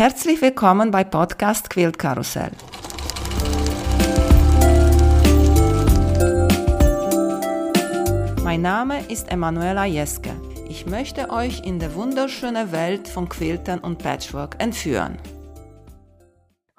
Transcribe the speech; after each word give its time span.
Herzlich 0.00 0.40
willkommen 0.40 0.90
bei 0.90 1.04
Podcast 1.04 1.68
Quilt 1.68 1.98
Karussell. 1.98 2.52
Mein 8.42 8.62
Name 8.62 9.04
ist 9.10 9.30
Emanuela 9.30 9.84
Jeske. 9.84 10.30
Ich 10.70 10.86
möchte 10.86 11.28
euch 11.28 11.66
in 11.66 11.78
die 11.78 11.94
wunderschöne 11.94 12.72
Welt 12.72 13.08
von 13.08 13.28
Quiltern 13.28 13.80
und 13.80 13.98
Patchwork 13.98 14.56
entführen. 14.58 15.18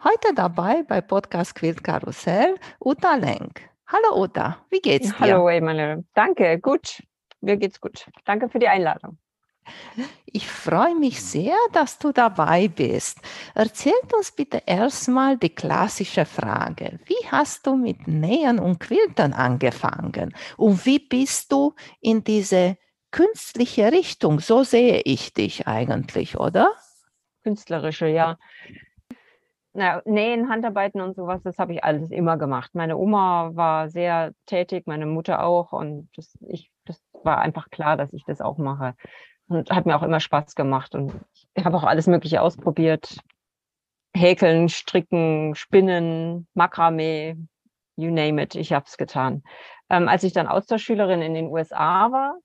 Heute 0.04 0.34
dabei 0.34 0.82
bei 0.82 1.00
Podcast 1.02 1.54
Quilt 1.54 1.84
Karussell 1.84 2.56
Uta 2.84 3.18
Lenk. 3.18 3.62
Hallo 3.86 4.24
Uta, 4.24 4.66
wie 4.72 4.80
geht's 4.80 5.10
dir? 5.10 5.20
Hallo 5.20 5.48
Emanuela, 5.48 6.02
danke, 6.16 6.58
gut. 6.60 7.04
Mir 7.40 7.58
geht's 7.58 7.80
gut. 7.80 8.08
Danke 8.26 8.50
für 8.50 8.58
die 8.58 8.68
Einladung. 8.68 9.20
Ich 10.26 10.48
freue 10.48 10.96
mich 10.96 11.22
sehr, 11.22 11.56
dass 11.74 12.00
du 12.00 12.12
dabei 12.12 12.68
bist. 12.70 13.20
Erzähl 13.54 13.94
uns 14.16 14.32
bitte 14.32 14.64
erstmal 14.66 15.38
die 15.38 15.54
klassische 15.54 16.26
Frage. 16.26 17.00
Wie 17.06 17.28
hast 17.30 17.68
du 17.68 17.76
mit 17.76 18.08
Nähen 18.08 18.60
und 18.60 18.80
Quiltern 18.80 19.34
angefangen? 19.34 20.34
Und 20.58 20.86
wie 20.86 21.00
bist 21.00 21.52
du 21.52 21.76
in 22.00 22.24
diese 22.24 22.78
künstliche 23.12 23.92
Richtung? 23.92 24.40
So 24.40 24.64
sehe 24.64 25.02
ich 25.04 25.34
dich 25.34 25.68
eigentlich, 25.68 26.40
oder? 26.40 26.72
Künstlerische, 27.44 28.08
ja. 28.08 28.38
Na, 29.74 30.02
Nähen, 30.06 30.50
Handarbeiten 30.50 31.00
und 31.00 31.16
sowas, 31.16 31.42
das 31.44 31.58
habe 31.58 31.74
ich 31.74 31.84
alles 31.84 32.12
immer 32.12 32.38
gemacht. 32.38 32.72
Meine 32.74 32.98
Oma 32.98 33.52
war 33.54 33.90
sehr 33.90 34.34
tätig, 34.46 34.86
meine 34.86 35.06
Mutter 35.06 35.44
auch. 35.44 35.72
Und 35.72 36.10
das, 36.16 36.38
ich, 36.48 36.72
das 36.86 37.02
war 37.24 37.40
einfach 37.40 37.70
klar, 37.70 37.96
dass 37.96 38.12
ich 38.14 38.24
das 38.26 38.42
auch 38.42 38.58
mache. 38.58 38.96
Und 39.52 39.70
hat 39.70 39.86
mir 39.86 39.98
auch 39.98 40.04
immer 40.04 40.22
Spaß 40.22 40.56
gemacht. 40.56 40.96
Und 40.96 41.14
ich 41.56 41.66
habe 41.66 41.76
auch 41.76 41.84
alles 41.84 42.08
Mögliche 42.08 42.42
ausprobiert. 42.42 43.20
Häkeln, 44.16 44.70
Stricken, 44.70 45.56
Spinnen, 45.56 46.48
Makramee, 46.54 47.36
you 47.98 48.12
name 48.12 48.42
it, 48.42 48.56
ich 48.56 48.72
habe 48.72 48.86
es 48.88 48.96
getan. 48.96 49.44
Ähm, 49.90 50.08
als 50.08 50.24
ich 50.24 50.32
dann 50.32 50.48
Austauschschülerin 50.48 51.22
in 51.22 51.34
den 51.34 51.48
USA 51.48 52.12
war, 52.14 52.38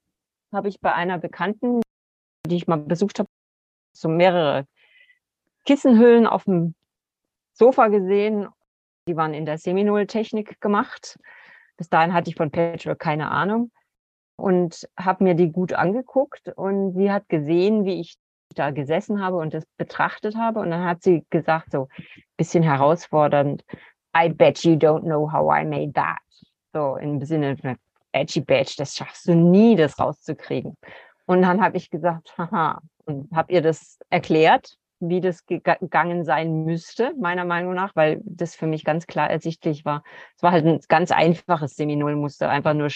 habe 0.52 0.68
ich 0.68 0.80
bei 0.80 0.92
einer 0.92 1.18
Bekannten, 1.18 1.80
die 2.46 2.56
ich 2.56 2.66
mal 2.66 2.78
besucht 2.78 3.20
habe, 3.20 3.28
so 3.92 4.08
mehrere 4.08 4.66
Kissenhüllen 5.64 6.26
auf 6.26 6.44
dem 6.44 6.74
Sofa 7.52 7.86
gesehen. 7.86 8.48
Die 9.08 9.16
waren 9.16 9.32
in 9.32 9.46
der 9.46 9.58
Seminole-Technik 9.58 10.60
gemacht. 10.60 11.18
Bis 11.76 11.88
dahin 11.88 12.14
hatte 12.14 12.30
ich 12.30 12.36
von 12.36 12.50
Patchwork 12.50 12.98
keine 12.98 13.30
Ahnung 13.30 13.70
und 14.36 14.88
habe 14.98 15.24
mir 15.24 15.34
die 15.34 15.50
gut 15.50 15.72
angeguckt 15.72 16.48
und 16.56 16.94
sie 16.94 17.10
hat 17.10 17.28
gesehen, 17.28 17.84
wie 17.84 18.00
ich 18.00 18.16
da 18.54 18.70
gesessen 18.70 19.22
habe 19.22 19.36
und 19.36 19.52
das 19.54 19.64
betrachtet 19.76 20.36
habe 20.36 20.60
und 20.60 20.70
dann 20.70 20.84
hat 20.84 21.02
sie 21.02 21.24
gesagt, 21.30 21.72
so 21.72 21.88
bisschen 22.36 22.62
herausfordernd, 22.62 23.64
I 24.16 24.28
bet 24.28 24.64
you 24.64 24.74
don't 24.74 25.02
know 25.02 25.30
how 25.30 25.50
I 25.52 25.64
made 25.64 25.92
that. 25.94 26.18
So 26.72 26.96
im 26.96 27.24
Sinne 27.24 27.56
von 27.56 27.76
edgy 28.12 28.40
badge, 28.40 28.74
das 28.78 28.94
schaffst 28.94 29.28
du 29.28 29.34
nie, 29.34 29.76
das 29.76 29.98
rauszukriegen. 29.98 30.76
Und 31.26 31.42
dann 31.42 31.60
habe 31.60 31.76
ich 31.76 31.90
gesagt, 31.90 32.36
haha, 32.38 32.80
und 33.04 33.30
habe 33.34 33.52
ihr 33.52 33.62
das 33.62 33.98
erklärt 34.10 34.76
wie 35.08 35.20
das 35.20 35.46
gegangen 35.46 36.24
sein 36.24 36.64
müsste, 36.64 37.12
meiner 37.18 37.44
Meinung 37.44 37.74
nach, 37.74 37.94
weil 37.94 38.20
das 38.24 38.54
für 38.54 38.66
mich 38.66 38.84
ganz 38.84 39.06
klar 39.06 39.30
ersichtlich 39.30 39.84
war. 39.84 40.02
Es 40.36 40.42
war 40.42 40.52
halt 40.52 40.66
ein 40.66 40.80
ganz 40.88 41.10
einfaches 41.10 41.76
Seminolmuster, 41.76 42.48
einfach 42.48 42.74
nur 42.74 42.88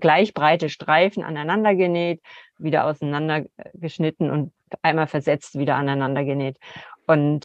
gleich 0.00 0.34
breite 0.34 0.68
Streifen 0.68 1.22
aneinander 1.22 1.74
genäht, 1.74 2.20
wieder 2.58 2.86
auseinandergeschnitten 2.86 4.30
und 4.30 4.52
einmal 4.82 5.06
versetzt, 5.06 5.58
wieder 5.58 5.76
aneinander 5.76 6.24
genäht. 6.24 6.58
Und 7.06 7.44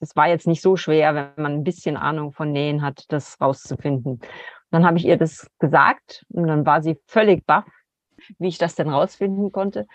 es 0.00 0.14
war 0.16 0.28
jetzt 0.28 0.46
nicht 0.46 0.62
so 0.62 0.76
schwer, 0.76 1.14
wenn 1.14 1.42
man 1.42 1.52
ein 1.52 1.64
bisschen 1.64 1.96
Ahnung 1.96 2.32
von 2.32 2.52
Nähen 2.52 2.82
hat, 2.82 3.04
das 3.08 3.40
rauszufinden. 3.40 4.20
Dann 4.70 4.84
habe 4.84 4.98
ich 4.98 5.06
ihr 5.06 5.16
das 5.16 5.48
gesagt 5.58 6.26
und 6.28 6.46
dann 6.46 6.66
war 6.66 6.82
sie 6.82 6.98
völlig 7.06 7.46
baff 7.46 7.64
wie 8.38 8.48
ich 8.48 8.58
das 8.58 8.74
denn 8.74 8.88
rausfinden 8.88 9.52
konnte. 9.52 9.86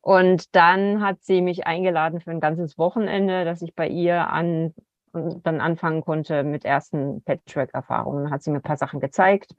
Und 0.00 0.54
dann 0.54 1.02
hat 1.02 1.22
sie 1.22 1.42
mich 1.42 1.66
eingeladen 1.66 2.20
für 2.20 2.30
ein 2.30 2.40
ganzes 2.40 2.78
Wochenende, 2.78 3.44
dass 3.44 3.62
ich 3.62 3.74
bei 3.74 3.88
ihr 3.88 4.28
an 4.28 4.74
dann 5.12 5.60
anfangen 5.60 6.02
konnte 6.02 6.44
mit 6.44 6.64
ersten 6.64 7.22
Patchwork-Erfahrungen. 7.22 8.30
Hat 8.30 8.42
sie 8.42 8.50
mir 8.50 8.58
ein 8.58 8.62
paar 8.62 8.76
Sachen 8.76 9.00
gezeigt 9.00 9.54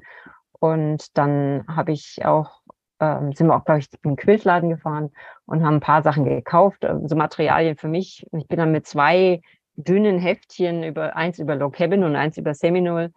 und 0.60 1.18
dann 1.18 1.66
habe 1.68 1.92
ich 1.92 2.26
auch 2.26 2.62
ähm, 3.00 3.34
sind 3.34 3.48
wir 3.48 3.56
auch, 3.56 3.66
glaube 3.66 3.80
ich, 3.80 3.90
in 4.04 4.12
den 4.12 4.16
Quiltladen 4.16 4.70
gefahren 4.70 5.12
und 5.46 5.64
haben 5.64 5.76
ein 5.76 5.82
paar 5.82 6.02
Sachen 6.02 6.26
gekauft, 6.26 6.84
äh, 6.84 6.96
so 7.06 7.16
Materialien 7.16 7.78
für 7.78 7.88
mich. 7.88 8.26
Ich 8.36 8.48
bin 8.48 8.58
dann 8.58 8.72
mit 8.72 8.88
zwei 8.88 9.42
dünnen 9.76 10.18
Heftchen 10.18 10.84
über 10.84 11.16
eins 11.16 11.38
über 11.38 11.56
Low 11.56 11.70
Cabin 11.70 12.04
und 12.04 12.16
eins 12.16 12.38
über 12.38 12.56
Seminole 12.56 13.14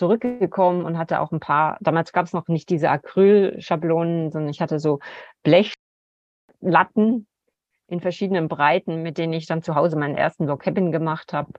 zurückgekommen 0.00 0.86
und 0.86 0.96
hatte 0.96 1.20
auch 1.20 1.30
ein 1.30 1.40
paar, 1.40 1.76
damals 1.80 2.14
gab 2.14 2.24
es 2.24 2.32
noch 2.32 2.48
nicht 2.48 2.70
diese 2.70 2.88
Acrylschablonen, 2.88 4.32
sondern 4.32 4.50
ich 4.50 4.62
hatte 4.62 4.78
so 4.78 4.98
Blechlatten 5.42 7.26
in 7.86 8.00
verschiedenen 8.00 8.48
Breiten, 8.48 9.02
mit 9.02 9.18
denen 9.18 9.34
ich 9.34 9.46
dann 9.46 9.62
zu 9.62 9.74
Hause 9.74 9.98
meinen 9.98 10.16
ersten 10.16 10.46
Cabin 10.58 10.90
gemacht 10.90 11.34
habe. 11.34 11.52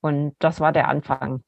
Und 0.00 0.34
das 0.38 0.60
war 0.60 0.72
der 0.72 0.88
Anfang. 0.88 1.42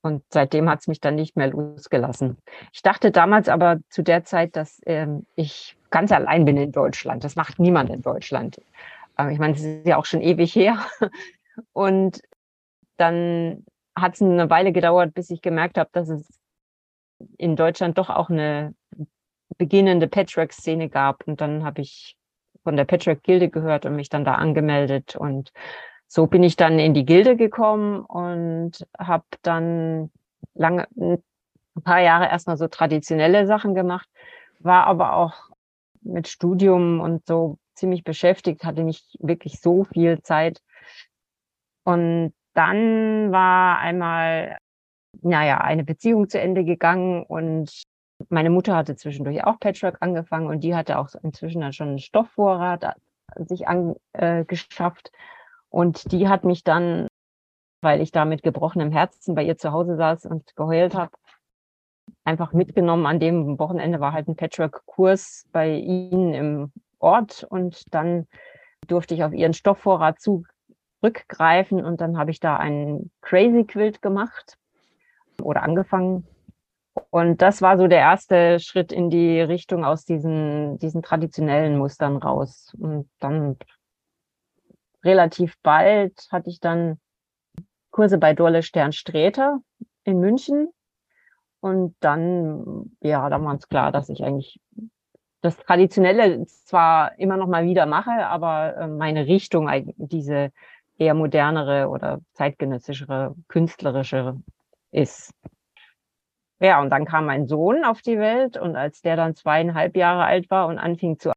Und 0.00 0.22
seitdem 0.30 0.70
hat 0.70 0.80
es 0.80 0.88
mich 0.88 1.00
dann 1.00 1.16
nicht 1.16 1.36
mehr 1.36 1.48
losgelassen. 1.48 2.38
Ich 2.72 2.80
dachte 2.80 3.10
damals 3.10 3.50
aber 3.50 3.78
zu 3.90 4.02
der 4.02 4.24
Zeit, 4.24 4.56
dass 4.56 4.80
ähm, 4.86 5.26
ich 5.34 5.76
ganz 5.90 6.12
allein 6.12 6.46
bin 6.46 6.56
in 6.56 6.72
Deutschland. 6.72 7.24
Das 7.24 7.36
macht 7.36 7.58
niemand 7.58 7.90
in 7.90 8.00
Deutschland. 8.00 8.58
Ähm, 9.18 9.28
ich 9.28 9.38
meine, 9.38 9.52
es 9.52 9.62
ist 9.62 9.86
ja 9.86 9.98
auch 9.98 10.06
schon 10.06 10.22
ewig 10.22 10.54
her. 10.54 10.78
Und 11.74 12.22
dann 12.96 13.64
hat 13.96 14.14
es 14.14 14.22
eine 14.22 14.50
Weile 14.50 14.72
gedauert, 14.72 15.14
bis 15.14 15.30
ich 15.30 15.42
gemerkt 15.42 15.78
habe, 15.78 15.90
dass 15.92 16.08
es 16.08 16.40
in 17.38 17.56
Deutschland 17.56 17.98
doch 17.98 18.10
auch 18.10 18.28
eine 18.28 18.74
beginnende 19.56 20.08
Patchwork-Szene 20.08 20.88
gab. 20.88 21.26
Und 21.26 21.40
dann 21.40 21.64
habe 21.64 21.82
ich 21.82 22.16
von 22.62 22.76
der 22.76 22.84
Patchwork-Gilde 22.84 23.50
gehört 23.50 23.86
und 23.86 23.96
mich 23.96 24.08
dann 24.08 24.24
da 24.24 24.34
angemeldet. 24.34 25.16
Und 25.16 25.52
so 26.06 26.26
bin 26.26 26.42
ich 26.42 26.56
dann 26.56 26.78
in 26.78 26.94
die 26.94 27.04
Gilde 27.04 27.36
gekommen 27.36 28.00
und 28.00 28.86
habe 28.98 29.24
dann 29.42 30.10
lange, 30.54 30.86
ein 30.96 31.22
paar 31.82 32.00
Jahre 32.00 32.26
erstmal 32.26 32.56
so 32.56 32.68
traditionelle 32.68 33.46
Sachen 33.46 33.74
gemacht, 33.74 34.08
war 34.60 34.86
aber 34.86 35.16
auch 35.16 35.50
mit 36.02 36.28
Studium 36.28 37.00
und 37.00 37.26
so 37.26 37.58
ziemlich 37.74 38.04
beschäftigt, 38.04 38.64
hatte 38.64 38.82
nicht 38.82 39.16
wirklich 39.20 39.60
so 39.60 39.84
viel 39.84 40.22
Zeit. 40.22 40.62
Und 41.82 42.32
dann 42.54 43.32
war 43.32 43.78
einmal, 43.78 44.58
naja, 45.22 45.58
eine 45.58 45.84
Beziehung 45.84 46.28
zu 46.28 46.40
Ende 46.40 46.64
gegangen 46.64 47.24
und 47.24 47.84
meine 48.28 48.50
Mutter 48.50 48.76
hatte 48.76 48.96
zwischendurch 48.96 49.44
auch 49.44 49.58
Patchwork 49.58 49.98
angefangen 50.00 50.46
und 50.46 50.60
die 50.60 50.74
hatte 50.74 50.98
auch 50.98 51.08
inzwischen 51.22 51.60
dann 51.60 51.72
schon 51.72 51.88
einen 51.88 51.98
Stoffvorrat 51.98 52.94
sich 53.38 53.66
angeschafft. 53.66 55.08
Äh, 55.12 55.16
und 55.70 56.12
die 56.12 56.28
hat 56.28 56.44
mich 56.44 56.62
dann, 56.62 57.08
weil 57.82 58.00
ich 58.00 58.12
da 58.12 58.24
mit 58.24 58.42
gebrochenem 58.42 58.92
Herzen 58.92 59.34
bei 59.34 59.42
ihr 59.42 59.58
zu 59.58 59.72
Hause 59.72 59.96
saß 59.96 60.26
und 60.26 60.54
geheult 60.54 60.94
habe, 60.94 61.10
einfach 62.24 62.52
mitgenommen. 62.52 63.06
An 63.06 63.18
dem 63.18 63.58
Wochenende 63.58 64.00
war 64.00 64.12
halt 64.12 64.28
ein 64.28 64.36
Patchwork-Kurs 64.36 65.46
bei 65.52 65.74
ihnen 65.74 66.34
im 66.34 66.72
Ort 67.00 67.44
und 67.48 67.92
dann 67.92 68.28
durfte 68.86 69.14
ich 69.14 69.24
auf 69.24 69.32
ihren 69.32 69.54
Stoffvorrat 69.54 70.20
zu, 70.20 70.44
rückgreifen 71.04 71.84
und 71.84 72.00
dann 72.00 72.18
habe 72.18 72.30
ich 72.30 72.40
da 72.40 72.56
einen 72.56 73.10
Crazy 73.20 73.64
Quilt 73.64 74.02
gemacht 74.02 74.56
oder 75.40 75.62
angefangen. 75.62 76.26
Und 77.10 77.42
das 77.42 77.60
war 77.60 77.76
so 77.76 77.86
der 77.86 77.98
erste 77.98 78.58
Schritt 78.60 78.92
in 78.92 79.10
die 79.10 79.40
Richtung 79.40 79.84
aus 79.84 80.04
diesen, 80.04 80.78
diesen 80.78 81.02
traditionellen 81.02 81.76
Mustern 81.76 82.16
raus. 82.16 82.74
Und 82.78 83.08
dann 83.20 83.56
relativ 85.04 85.54
bald 85.62 86.26
hatte 86.30 86.50
ich 86.50 86.60
dann 86.60 86.98
Kurse 87.90 88.18
bei 88.18 88.32
Dorle 88.32 88.62
Stern 88.62 88.92
Sträter 88.92 89.60
in 90.04 90.18
München. 90.18 90.68
Und 91.60 91.96
dann, 92.00 92.96
ja, 93.00 93.28
da 93.28 93.42
war 93.42 93.54
es 93.54 93.68
klar, 93.68 93.90
dass 93.90 94.08
ich 94.08 94.22
eigentlich 94.22 94.60
das 95.40 95.56
Traditionelle 95.58 96.46
zwar 96.46 97.18
immer 97.18 97.36
noch 97.36 97.48
mal 97.48 97.64
wieder 97.64 97.86
mache, 97.86 98.26
aber 98.26 98.76
äh, 98.76 98.86
meine 98.86 99.26
Richtung, 99.26 99.68
diese 99.96 100.52
eher 100.98 101.14
modernere 101.14 101.88
oder 101.88 102.20
zeitgenössischere, 102.32 103.34
künstlerischere 103.48 104.40
ist. 104.90 105.32
Ja, 106.60 106.80
und 106.80 106.90
dann 106.90 107.04
kam 107.04 107.26
mein 107.26 107.46
Sohn 107.46 107.84
auf 107.84 108.00
die 108.00 108.18
Welt 108.18 108.56
und 108.56 108.76
als 108.76 109.02
der 109.02 109.16
dann 109.16 109.34
zweieinhalb 109.34 109.96
Jahre 109.96 110.24
alt 110.24 110.50
war 110.50 110.68
und 110.68 110.78
anfing 110.78 111.18
zu 111.18 111.32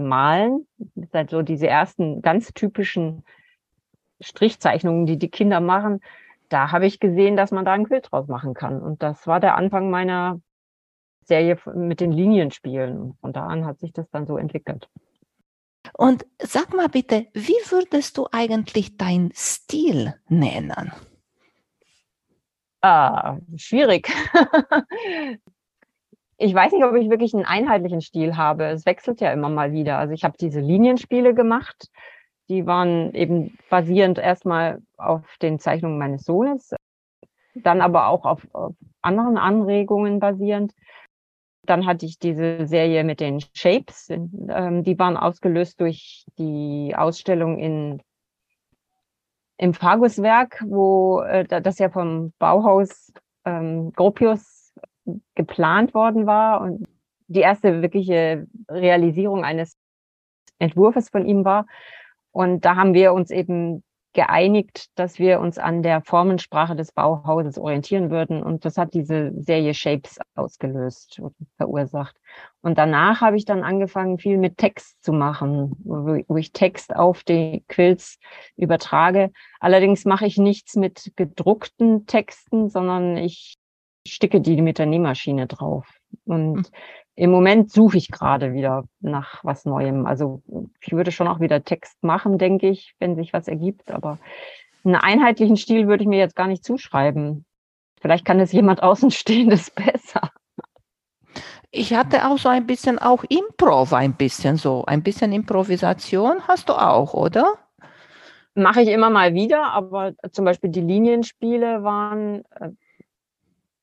malen, 0.00 0.66
halt 1.12 1.30
so 1.30 1.42
diese 1.42 1.66
ersten 1.66 2.22
ganz 2.22 2.52
typischen 2.52 3.24
Strichzeichnungen, 4.20 5.06
die 5.06 5.18
die 5.18 5.30
Kinder 5.30 5.60
machen, 5.60 6.00
da 6.48 6.72
habe 6.72 6.86
ich 6.86 7.00
gesehen, 7.00 7.36
dass 7.36 7.50
man 7.50 7.64
da 7.64 7.72
ein 7.72 7.84
Quilt 7.84 8.10
draus 8.10 8.28
machen 8.28 8.54
kann. 8.54 8.80
Und 8.80 9.02
das 9.02 9.26
war 9.26 9.40
der 9.40 9.56
Anfang 9.56 9.90
meiner 9.90 10.40
Serie 11.24 11.58
mit 11.74 12.00
den 12.00 12.12
Linienspielen. 12.12 13.14
Von 13.20 13.32
da 13.32 13.46
an 13.46 13.66
hat 13.66 13.80
sich 13.80 13.92
das 13.92 14.08
dann 14.10 14.26
so 14.26 14.36
entwickelt. 14.36 14.88
Und 15.92 16.26
sag 16.38 16.74
mal 16.74 16.88
bitte, 16.88 17.26
wie 17.32 17.56
würdest 17.70 18.18
du 18.18 18.26
eigentlich 18.32 18.96
deinen 18.96 19.32
Stil 19.34 20.14
nennen? 20.28 20.92
Ah, 22.82 23.38
schwierig. 23.56 24.08
ich 26.38 26.54
weiß 26.54 26.72
nicht, 26.72 26.84
ob 26.84 26.94
ich 26.94 27.10
wirklich 27.10 27.34
einen 27.34 27.44
einheitlichen 27.44 28.00
Stil 28.00 28.36
habe. 28.36 28.66
Es 28.66 28.86
wechselt 28.86 29.20
ja 29.20 29.32
immer 29.32 29.48
mal 29.48 29.72
wieder. 29.72 29.98
Also 29.98 30.14
ich 30.14 30.24
habe 30.24 30.36
diese 30.38 30.60
Linienspiele 30.60 31.34
gemacht. 31.34 31.88
Die 32.48 32.66
waren 32.66 33.12
eben 33.14 33.58
basierend 33.70 34.18
erstmal 34.18 34.80
auf 34.96 35.24
den 35.42 35.58
Zeichnungen 35.58 35.98
meines 35.98 36.22
Sohnes, 36.22 36.74
dann 37.54 37.80
aber 37.80 38.06
auch 38.06 38.24
auf, 38.24 38.46
auf 38.52 38.74
anderen 39.02 39.36
Anregungen 39.36 40.20
basierend. 40.20 40.72
Dann 41.66 41.86
hatte 41.86 42.06
ich 42.06 42.18
diese 42.18 42.66
Serie 42.66 43.04
mit 43.04 43.20
den 43.20 43.40
Shapes. 43.52 44.08
Ähm, 44.10 44.82
die 44.82 44.98
waren 44.98 45.16
ausgelöst 45.16 45.80
durch 45.80 46.24
die 46.38 46.94
Ausstellung 46.96 47.58
in, 47.58 48.02
im 49.58 49.74
Faguswerk, 49.74 50.62
wo 50.66 51.20
äh, 51.20 51.44
das 51.44 51.78
ja 51.78 51.90
vom 51.90 52.32
Bauhaus 52.38 53.12
ähm, 53.44 53.92
Gropius 53.92 54.74
geplant 55.34 55.94
worden 55.94 56.26
war 56.26 56.60
und 56.60 56.86
die 57.28 57.40
erste 57.40 57.82
wirkliche 57.82 58.46
Realisierung 58.68 59.44
eines 59.44 59.76
Entwurfs 60.58 61.10
von 61.10 61.26
ihm 61.26 61.44
war. 61.44 61.66
Und 62.32 62.64
da 62.64 62.76
haben 62.76 62.94
wir 62.94 63.12
uns 63.12 63.30
eben 63.30 63.82
geeinigt, 64.16 64.86
dass 64.94 65.18
wir 65.18 65.40
uns 65.40 65.58
an 65.58 65.82
der 65.82 66.00
Formensprache 66.00 66.74
des 66.74 66.90
Bauhauses 66.90 67.58
orientieren 67.58 68.10
würden. 68.10 68.42
Und 68.42 68.64
das 68.64 68.78
hat 68.78 68.94
diese 68.94 69.30
Serie 69.36 69.74
Shapes 69.74 70.18
ausgelöst 70.34 71.20
und 71.20 71.34
verursacht. 71.58 72.16
Und 72.62 72.78
danach 72.78 73.20
habe 73.20 73.36
ich 73.36 73.44
dann 73.44 73.62
angefangen, 73.62 74.18
viel 74.18 74.38
mit 74.38 74.56
Text 74.56 75.04
zu 75.04 75.12
machen, 75.12 75.76
wo 75.84 76.36
ich 76.36 76.52
Text 76.52 76.96
auf 76.96 77.24
die 77.24 77.62
Quills 77.68 78.18
übertrage. 78.56 79.30
Allerdings 79.60 80.06
mache 80.06 80.26
ich 80.26 80.38
nichts 80.38 80.76
mit 80.76 81.12
gedruckten 81.14 82.06
Texten, 82.06 82.70
sondern 82.70 83.18
ich 83.18 83.58
sticke 84.08 84.40
die 84.40 84.62
mit 84.62 84.78
der 84.78 84.86
Nähmaschine 84.86 85.46
drauf. 85.46 85.86
Und 86.24 86.58
hm. 86.58 86.64
im 87.14 87.30
Moment 87.30 87.70
suche 87.70 87.96
ich 87.96 88.10
gerade 88.10 88.52
wieder 88.52 88.84
nach 89.00 89.44
was 89.44 89.64
Neuem. 89.64 90.06
Also 90.06 90.42
ich 90.80 90.92
würde 90.92 91.12
schon 91.12 91.28
auch 91.28 91.40
wieder 91.40 91.64
Text 91.64 92.02
machen, 92.02 92.38
denke 92.38 92.68
ich, 92.68 92.94
wenn 92.98 93.16
sich 93.16 93.32
was 93.32 93.48
ergibt. 93.48 93.90
Aber 93.90 94.18
einen 94.84 94.96
einheitlichen 94.96 95.56
Stil 95.56 95.88
würde 95.88 96.04
ich 96.04 96.08
mir 96.08 96.18
jetzt 96.18 96.36
gar 96.36 96.46
nicht 96.46 96.64
zuschreiben. 96.64 97.44
Vielleicht 98.00 98.24
kann 98.24 98.40
es 98.40 98.52
jemand 98.52 98.82
Außenstehendes 98.82 99.70
besser. 99.70 100.30
Ich 101.70 101.92
hatte 101.92 102.26
auch 102.26 102.38
so 102.38 102.48
ein 102.48 102.66
bisschen 102.66 102.98
auch 102.98 103.22
Improv, 103.24 103.92
ein 103.92 104.14
bisschen 104.14 104.56
so, 104.56 104.84
ein 104.86 105.02
bisschen 105.02 105.32
Improvisation 105.32 106.40
hast 106.48 106.68
du 106.68 106.72
auch, 106.72 107.12
oder? 107.12 107.54
Mache 108.54 108.80
ich 108.80 108.88
immer 108.88 109.10
mal 109.10 109.34
wieder, 109.34 109.72
aber 109.72 110.14
zum 110.32 110.46
Beispiel 110.46 110.70
die 110.70 110.80
Linienspiele 110.80 111.82
waren 111.82 112.44
äh, 112.52 112.70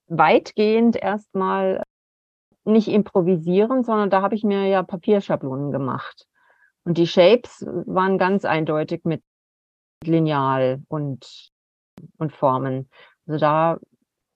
weitgehend 0.08 0.96
erstmal 0.96 1.83
nicht 2.66 2.88
improvisieren, 2.88 3.84
sondern 3.84 4.10
da 4.10 4.22
habe 4.22 4.36
ich 4.36 4.44
mir 4.44 4.68
ja 4.68 4.84
Papierschablonen 4.84 5.72
gemacht. 5.72 6.28
Und 6.86 6.98
die 6.98 7.08
Shapes 7.08 7.66
waren 7.86 8.18
ganz 8.18 8.46
eindeutig 8.46 9.02
mit 9.06 9.24
Lineal 10.04 10.82
und, 10.88 11.52
und 12.18 12.34
Formen. 12.34 12.90
Also 13.28 13.40
da 13.40 13.78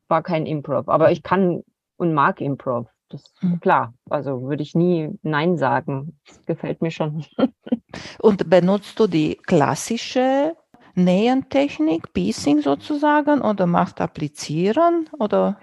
war 0.08 0.24
kein 0.24 0.46
Improv. 0.46 0.88
Aber 0.88 1.12
ich 1.12 1.24
kann 1.24 1.64
und 1.98 2.14
mag 2.14 2.42
Improv. 2.42 2.88
Das 3.10 3.22
ist 3.22 3.44
mhm. 3.44 3.60
klar. 3.60 3.94
Also 4.10 4.44
würde 4.44 4.64
ich 4.64 4.76
nie 4.76 5.10
Nein 5.22 5.58
sagen. 5.58 6.20
Das 6.26 6.46
gefällt 6.46 6.82
mir 6.82 6.92
schon. 6.92 7.26
und 8.20 8.50
benutzt 8.50 9.00
du 9.00 9.08
die 9.08 9.36
klassische 9.36 10.56
Nähentechnik, 10.96 12.12
Piecing 12.14 12.62
sozusagen, 12.62 13.42
oder 13.42 13.66
machst 13.66 14.02
Applizieren? 14.02 15.10
Oder 15.20 15.60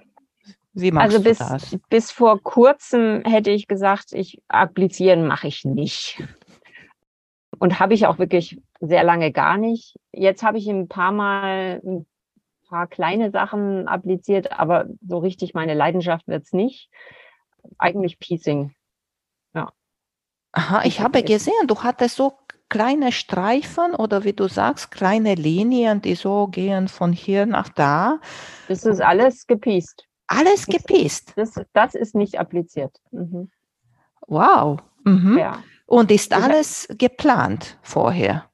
wie 0.74 0.90
machst 0.90 1.14
also 1.14 1.22
bis, 1.22 1.38
du 1.38 1.44
das? 1.44 1.78
bis 1.88 2.10
vor 2.10 2.42
kurzem 2.42 3.22
hätte 3.24 3.50
ich 3.50 3.68
gesagt, 3.68 4.12
ich 4.12 4.42
applizieren 4.48 5.26
mache 5.26 5.46
ich 5.46 5.64
nicht. 5.64 6.22
Und 7.58 7.78
habe 7.78 7.94
ich 7.94 8.06
auch 8.06 8.18
wirklich 8.18 8.60
sehr 8.80 9.04
lange 9.04 9.32
gar 9.32 9.56
nicht. 9.56 9.96
Jetzt 10.12 10.42
habe 10.42 10.58
ich 10.58 10.68
ein 10.68 10.88
paar 10.88 11.12
Mal 11.12 11.80
ein 11.84 12.06
paar 12.68 12.88
kleine 12.88 13.30
Sachen 13.30 13.86
appliziert, 13.86 14.52
aber 14.52 14.86
so 15.06 15.18
richtig 15.18 15.54
meine 15.54 15.74
Leidenschaft 15.74 16.26
wird 16.26 16.42
es 16.44 16.52
nicht. 16.52 16.90
Eigentlich 17.78 18.18
Piecing. 18.18 18.74
Ja. 19.54 19.72
Aha, 20.52 20.82
ich 20.84 21.00
habe 21.00 21.22
gesehen, 21.22 21.66
du 21.66 21.82
hattest 21.82 22.16
so 22.16 22.34
kleine 22.68 23.12
Streifen 23.12 23.94
oder 23.94 24.24
wie 24.24 24.32
du 24.32 24.48
sagst, 24.48 24.90
kleine 24.90 25.36
Linien, 25.36 26.02
die 26.02 26.16
so 26.16 26.48
gehen 26.48 26.88
von 26.88 27.12
hier 27.12 27.46
nach 27.46 27.68
da. 27.68 28.18
Das 28.68 28.84
ist 28.84 29.00
alles 29.00 29.46
gepiest. 29.46 30.06
Alles 30.26 30.66
gepisst. 30.66 31.32
Das, 31.36 31.54
das 31.72 31.94
ist 31.94 32.14
nicht 32.14 32.38
appliziert. 32.38 33.00
Mhm. 33.10 33.50
Wow. 34.26 34.80
Mhm. 35.04 35.38
Ja. 35.38 35.62
Und 35.86 36.10
ist 36.10 36.32
alles 36.32 36.88
geplant 36.98 37.78
vorher? 37.82 38.48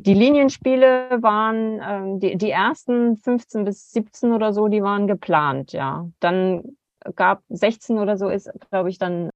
Die 0.00 0.14
Linienspiele 0.14 1.18
waren, 1.20 1.80
ähm, 1.82 2.20
die, 2.20 2.36
die 2.36 2.50
ersten 2.50 3.16
15 3.18 3.64
bis 3.64 3.90
17 3.90 4.32
oder 4.32 4.52
so, 4.52 4.68
die 4.68 4.82
waren 4.82 5.06
geplant, 5.06 5.72
ja. 5.72 6.08
Dann 6.20 6.76
gab 7.16 7.42
16 7.48 7.98
oder 7.98 8.16
so 8.16 8.28
ist, 8.28 8.50
glaube 8.70 8.88
ich, 8.88 8.98
dann 8.98 9.30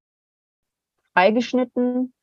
freigeschnitten 1.12 2.14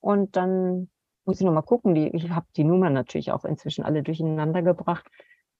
und 0.00 0.36
dann 0.36 0.88
muss 1.24 1.40
ich 1.40 1.46
nochmal 1.46 1.62
gucken, 1.62 1.94
die, 1.94 2.08
ich 2.08 2.30
habe 2.30 2.46
die 2.56 2.64
Nummern 2.64 2.92
natürlich 2.92 3.32
auch 3.32 3.44
inzwischen 3.44 3.84
alle 3.84 4.02
durcheinander 4.02 4.62
gebracht. 4.62 5.06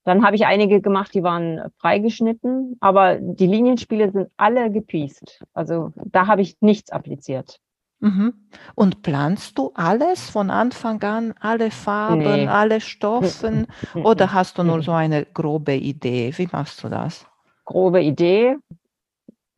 Dann 0.03 0.25
habe 0.25 0.35
ich 0.35 0.45
einige 0.45 0.81
gemacht, 0.81 1.13
die 1.13 1.23
waren 1.23 1.61
freigeschnitten, 1.77 2.77
aber 2.79 3.19
die 3.19 3.45
Linienspiele 3.45 4.11
sind 4.11 4.29
alle 4.35 4.71
gepiest. 4.71 5.43
Also 5.53 5.91
da 5.95 6.27
habe 6.27 6.41
ich 6.41 6.57
nichts 6.59 6.91
appliziert. 6.91 7.59
Mhm. 7.99 8.33
Und 8.73 9.03
planst 9.03 9.59
du 9.59 9.71
alles 9.75 10.27
von 10.27 10.49
Anfang 10.49 11.03
an, 11.03 11.35
alle 11.39 11.69
Farben, 11.69 12.23
nee. 12.23 12.47
alle 12.47 12.81
Stoffen 12.81 13.67
oder 13.93 14.33
hast 14.33 14.57
du 14.57 14.63
nur 14.63 14.81
so 14.81 14.91
eine 14.91 15.23
grobe 15.25 15.75
Idee? 15.75 16.33
Wie 16.35 16.49
machst 16.51 16.83
du 16.83 16.89
das? 16.89 17.27
Grobe 17.63 18.01
Idee. 18.01 18.55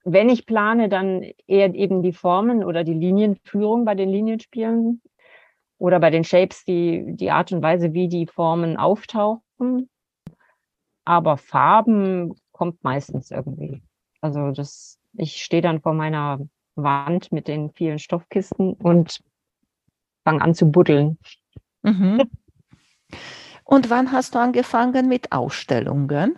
Wenn 0.04 0.28
ich 0.28 0.46
plane, 0.46 0.90
dann 0.90 1.24
eher 1.48 1.74
eben 1.74 2.04
die 2.04 2.12
Formen 2.12 2.66
oder 2.66 2.84
die 2.84 2.94
Linienführung 2.94 3.86
bei 3.86 3.96
den 3.96 4.10
Linienspielen 4.10 5.02
oder 5.78 6.02
bei 6.02 6.10
den 6.10 6.26
Shapes, 6.26 6.66
die, 6.66 7.16
die 7.16 7.32
Art 7.32 7.54
und 7.54 7.62
Weise, 7.62 7.94
wie 7.94 8.10
die 8.10 8.28
Formen 8.28 8.76
auftauchen 8.76 9.90
aber 11.06 11.38
Farben 11.38 12.34
kommt 12.52 12.84
meistens 12.84 13.32
irgendwie. 13.32 13.82
Also 14.22 14.52
das, 14.52 15.00
ich 15.14 15.44
stehe 15.44 15.62
dann 15.62 15.82
vor 15.82 15.94
meiner 15.94 16.40
Wand 16.76 17.32
mit 17.32 17.48
den 17.48 17.72
vielen 17.72 18.00
Stoffkisten 18.00 18.74
und 18.74 19.20
fange 20.24 20.42
an 20.42 20.54
zu 20.54 20.72
buddeln. 20.72 21.18
Mhm. 21.82 22.30
Und 23.66 23.90
wann 23.90 24.12
hast 24.12 24.36
du 24.36 24.40
angefangen 24.40 25.08
mit 25.08 25.32
Ausstellungen? 25.32 26.38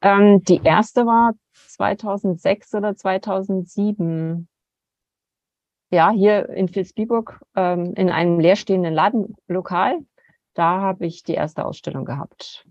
Ähm, 0.00 0.42
die 0.42 0.60
erste 0.62 1.06
war 1.06 1.34
2006 1.52 2.74
oder 2.74 2.96
2007. 2.96 4.48
Ja, 5.90 6.10
hier 6.10 6.48
in 6.48 6.74
Vilsbiburg 6.74 7.40
ähm, 7.54 7.94
in 7.94 8.10
einem 8.10 8.40
leerstehenden 8.40 8.94
Ladenlokal 8.94 10.00
da 10.54 10.80
habe 10.80 11.06
ich 11.06 11.22
die 11.22 11.34
erste 11.34 11.64
Ausstellung 11.64 12.04
gehabt. 12.04 12.66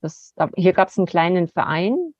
Das, 0.00 0.34
hier 0.56 0.72
gab 0.72 0.88
es 0.88 0.98
einen 0.98 1.06
kleinen 1.06 1.48
Verein, 1.48 2.14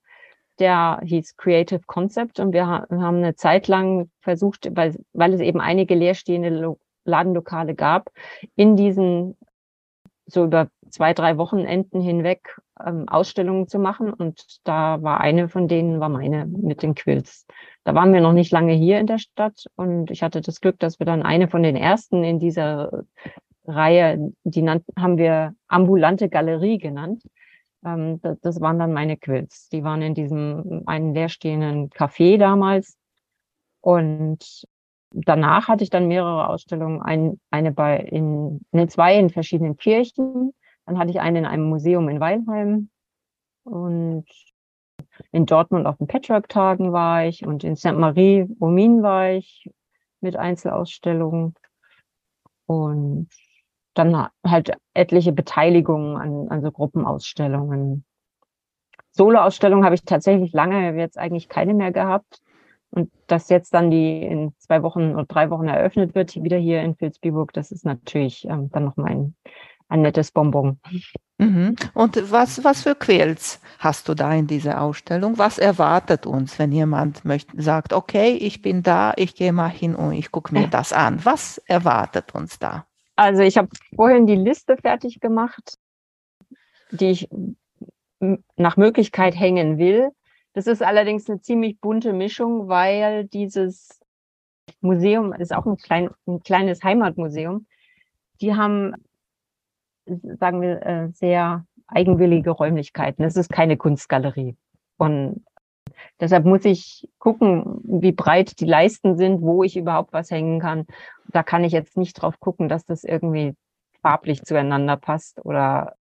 der 0.58 1.00
hieß 1.04 1.37
Creative 1.37 1.82
Concept 1.87 2.40
und 2.40 2.52
wir, 2.52 2.66
haben 2.66 2.90
eine 2.90 3.37
Zeit 3.37 3.68
lang 3.68 4.11
versucht, 4.20 4.68
weil, 4.75 4.97
weil 5.12 5.32
es 5.32 5.40
eben 5.40 5.61
einige 5.61 5.94
leerstehende 5.94 6.76
Ladenlokale 7.04 7.75
gab, 7.75 8.11
in 8.56 8.76
diesen 8.76 9.37
so 10.26 10.44
über 10.44 10.68
zwei, 10.90 11.14
drei 11.14 11.38
Wochenenden 11.38 12.00
hinweg 12.00 12.61
ähm, 12.85 13.08
Ausstellungen 13.08 13.66
zu 13.66 13.78
machen. 13.78 14.12
Und 14.12 14.58
da 14.64 15.02
war 15.02 15.20
eine 15.20 15.49
von 15.49 15.68
denen, 15.68 16.00
war 16.00 16.11
meine 16.11 16.44
mit 16.47 16.82
den 16.82 16.94
Quills. 16.94 17.47
Da 17.85 17.94
waren 17.94 18.12
wir 18.12 18.20
noch 18.20 18.35
nicht 18.35 18.52
lange 18.52 18.75
hier 18.75 18.99
in 19.00 19.06
der 19.06 19.18
Stadt 19.18 19.64
und 19.76 20.11
ich 20.11 20.23
hatte 20.23 20.42
das 20.42 20.61
Glück, 20.61 20.78
dass 20.78 20.99
wir 20.99 21.06
dann 21.06 21.23
eine 21.23 21.49
von 21.49 21.62
den 21.62 21.76
ersten 21.76 22.25
in 22.25 22.38
dieser 22.38 23.04
Reihe, 23.69 24.33
die 24.45 24.63
nannten, 24.63 24.93
haben 25.01 25.19
wir 25.19 25.55
ambulante 25.69 26.29
Galerie 26.29 26.79
genannt. 26.79 27.23
Ähm, 27.85 28.21
das, 28.23 28.41
das, 28.41 28.61
waren 28.61 28.79
dann 28.79 28.93
meine 28.93 29.17
Quills. 29.17 29.69
Die 29.69 29.85
waren 29.85 30.03
in 30.03 30.15
diesem 30.15 30.83
einen 30.87 31.15
leerstehenden 31.15 31.91
Café 31.91 32.39
damals. 32.39 32.97
Und 33.81 34.65
danach 35.13 35.69
hatte 35.69 35.85
ich 35.85 35.91
dann 35.91 36.09
mehrere 36.09 36.49
Ausstellungen, 36.49 37.03
ein, 37.03 37.41
eine 37.51 37.73
bei 37.73 37.99
in, 37.99 38.61
ne, 38.73 38.89
zwei 38.89 39.19
in 39.19 39.31
verschiedenen 39.31 39.77
Kirchen. 39.77 40.53
Dann 40.87 40.99
hatte 40.99 41.11
ich 41.11 41.21
eine 41.21 41.41
in 41.41 41.47
einem 41.47 41.69
Museum 41.69 42.09
in 42.09 42.21
Weilheim. 42.21 42.91
Und 43.65 44.27
in 45.33 45.47
Dortmund 45.47 45.87
auf 45.87 45.99
den 45.99 46.07
Patchwork-Tagen 46.07 46.93
war 46.93 47.27
ich 47.27 47.47
und 47.47 47.65
in 47.65 47.77
St. 47.77 47.93
Marie, 47.93 48.47
Womin 48.59 49.03
war 49.03 49.31
ich 49.31 49.69
mit 50.21 50.37
Einzelausstellungen 50.37 51.55
und 52.67 53.29
dann 53.99 54.28
halt 54.47 54.73
etliche 54.95 55.33
Beteiligungen 55.33 56.17
an, 56.17 56.49
an 56.49 56.62
so 56.62 56.71
Gruppenausstellungen. 56.71 58.05
Soloausstellungen 59.12 59.85
habe 59.85 59.97
ich 59.97 60.05
tatsächlich 60.05 60.52
lange 60.52 60.95
jetzt 60.97 61.19
eigentlich 61.19 61.49
keine 61.49 61.75
mehr 61.75 61.93
gehabt. 61.93 62.40
Und 62.90 63.11
dass 63.26 63.50
jetzt 63.50 63.75
dann 63.75 63.90
die 63.90 64.23
in 64.23 64.55
zwei 64.59 64.83
Wochen 64.83 65.14
oder 65.14 65.26
drei 65.26 65.50
Wochen 65.50 65.69
eröffnet 65.69 66.14
wird, 66.14 66.43
wieder 66.43 66.57
hier 66.57 66.83
in 66.83 66.99
Vilsbiburg, 66.99 67.52
das 67.52 67.71
ist 67.71 67.85
natürlich 67.85 68.47
ähm, 68.47 68.71
dann 68.71 68.85
nochmal 68.85 69.11
ein, 69.11 69.35
ein 69.88 70.02
nettes 70.02 70.33
Bonbon. 70.33 70.81
Mhm. 71.37 71.76
Und 71.95 72.33
was, 72.33 72.64
was 72.64 72.83
für 72.83 72.95
Quills 72.95 73.61
hast 73.78 74.09
du 74.09 74.14
da 74.14 74.33
in 74.33 74.47
dieser 74.47 74.81
Ausstellung? 74.81 75.38
Was 75.38 75.59
erwartet 75.59 76.26
uns, 76.26 76.59
wenn 76.59 76.73
jemand 76.73 77.25
möchte, 77.25 77.61
sagt, 77.61 77.93
okay, 77.93 78.33
ich 78.33 78.62
bin 78.62 78.83
da, 78.83 79.12
ich 79.17 79.35
gehe 79.35 79.52
mal 79.52 79.69
hin 79.69 79.95
und 79.95 80.12
ich 80.12 80.33
gucke 80.33 80.52
mir 80.55 80.67
das 80.71 80.93
an. 80.93 81.25
Was 81.25 81.59
erwartet 81.67 82.35
uns 82.35 82.59
da? 82.59 82.88
Also 83.19 83.43
ich 83.43 83.59
habe 83.59 83.69
vorhin 83.97 84.29
die 84.29 84.37
Liste 84.37 84.77
fertig 84.77 85.19
gemacht, 85.19 85.77
die 86.93 87.11
ich 87.11 87.29
nach 88.55 88.77
Möglichkeit 88.77 89.37
hängen 89.37 89.77
will. 89.77 90.11
Das 90.53 90.69
ist 90.69 90.85
allerdings 90.85 91.29
eine 91.29 91.41
ziemlich 91.41 91.81
bunte 91.81 92.13
Mischung, 92.13 92.69
weil 92.69 93.25
dieses 93.25 93.99
Museum 94.81 95.33
ist 95.33 95.53
auch 95.53 95.67
ein, 95.67 95.77
klein, 95.79 96.11
ein 96.29 96.45
kleines 96.45 96.85
Heimatmuseum. 96.85 97.67
Die 98.41 98.55
haben, 98.55 98.95
sagen 100.07 100.63
wir, 100.63 100.87
äh, 100.87 101.09
sehr 101.13 101.67
eigenwillige 101.89 102.51
Räumlichkeiten. 102.51 103.25
Es 103.25 103.35
ist 103.35 103.51
keine 103.51 103.77
Kunstgalerie. 103.77 104.57
Und 104.97 105.45
deshalb 106.21 106.45
muss 106.45 106.64
ich 106.64 107.09
gucken, 107.19 107.81
wie 107.85 108.12
breit 108.12 108.61
die 108.61 108.67
Leisten 108.67 109.17
sind, 109.17 109.43
wo 109.43 109.62
ich 109.62 109.76
überhaupt 109.76 110.12
was 110.12 110.31
hängen 110.31 110.61
kann. 110.61 110.87
Da 111.28 111.43
kann 111.43 111.64
ich 111.64 111.73
jetzt 111.73 111.97
nicht 111.97 112.14
drauf 112.14 112.40
gucken, 112.40 112.69
dass 112.69 112.85
das 112.85 113.05
irgendwie 113.05 113.55
farblich 114.02 114.43
zueinander 114.43 114.97
passt 114.97 115.45
oder 115.45 115.95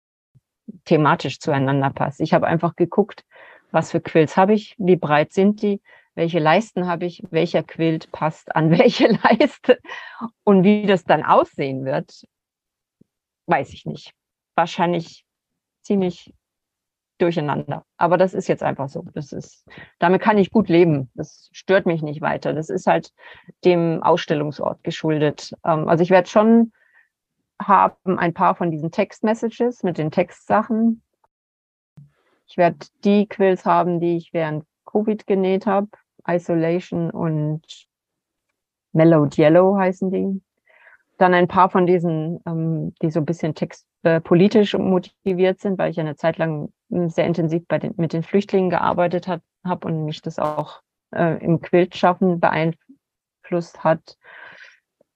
thematisch 0.85 1.39
zueinander 1.41 1.91
passt. 1.91 2.21
Ich 2.21 2.35
habe 2.35 2.47
einfach 2.47 2.77
geguckt, 2.77 3.25
was 3.71 3.91
für 3.91 4.01
Quills 4.01 4.37
habe 4.37 4.55
ich, 4.55 4.75
wie 4.79 4.97
breit 4.97 5.33
sind 5.33 5.63
die, 5.63 5.81
welche 6.15 6.39
Leisten 6.39 6.87
habe 6.87 7.07
ich, 7.07 7.23
welcher 7.31 7.63
Quilt 7.63 8.11
passt 8.11 8.55
an 8.55 8.71
welche 8.79 9.09
Leiste 9.09 9.79
und 10.45 10.65
wie 10.65 10.87
das 10.87 11.05
dann 11.05 11.23
aussehen 11.23 11.85
wird, 11.85 12.27
weiß 13.47 13.73
ich 13.73 13.87
nicht. 13.87 14.13
Wahrscheinlich 14.55 15.25
ziemlich 15.83 16.35
durcheinander. 17.19 17.85
Aber 17.97 18.19
das 18.19 18.35
ist 18.35 18.49
jetzt 18.49 18.63
einfach 18.63 18.89
so. 18.89 19.05
Das 19.15 19.33
ist, 19.33 19.67
damit 19.99 20.23
kann 20.23 20.39
ich 20.39 20.51
gut 20.51 20.69
leben. 20.69 21.11
Das 21.15 21.49
stört 21.53 21.87
mich 21.87 22.03
nicht 22.03 22.21
weiter. 22.21 22.53
Das 22.53 22.71
ist 22.71 22.87
halt 22.87 23.13
dem 23.65 24.03
Ausstellungsort 24.03 24.85
geschuldet. 24.85 25.53
Ähm, 25.65 25.89
also 25.89 26.03
ich 26.03 26.11
werde 26.11 26.29
schon 26.29 26.73
haben 27.61 28.19
ein 28.19 28.35
paar 28.35 28.55
von 28.55 28.71
diesen 28.71 28.91
Text-Messages 28.91 29.83
mit 29.83 29.97
den 29.97 30.11
Textsachen, 30.11 31.03
ich 32.47 32.57
werde 32.57 32.87
die 33.05 33.27
Quills 33.27 33.65
haben, 33.65 34.01
die 34.01 34.17
ich 34.17 34.33
während 34.33 34.65
Covid 34.85 35.27
genäht 35.27 35.67
habe. 35.67 35.89
Isolation 36.27 37.11
und 37.11 37.63
Mellowed 38.93 39.37
Yellow 39.37 39.77
heißen 39.77 40.11
die. 40.11 40.43
Dann 41.19 41.35
ein 41.35 41.49
paar 41.49 41.71
von 41.71 41.87
diesen, 41.87 42.41
ähm, 42.47 42.95
die 43.03 43.11
so 43.11 43.21
ein 43.21 43.27
bisschen 43.27 43.55
text, 43.55 43.87
äh, 44.07 44.21
politisch 44.21 44.75
motiviert 44.75 45.61
sind, 45.61 45.79
weil 45.79 45.91
ich 45.91 46.01
eine 46.01 46.17
Zeit 46.17 46.39
lang 46.39 46.73
sehr 46.89 47.27
intensiv 47.27 47.65
bei 47.67 47.79
den, 47.79 47.95
mit 47.97 48.13
den 48.13 48.23
Flüchtlingen 48.23 48.71
gearbeitet 48.71 49.27
habe 49.27 49.87
und 49.87 50.05
mich 50.05 50.23
das 50.23 50.39
auch 50.39 50.81
äh, 51.15 51.43
im 51.45 51.61
Quiltschaffen 51.61 52.41
beeinflusst 52.41 53.83
hat. 53.83 54.17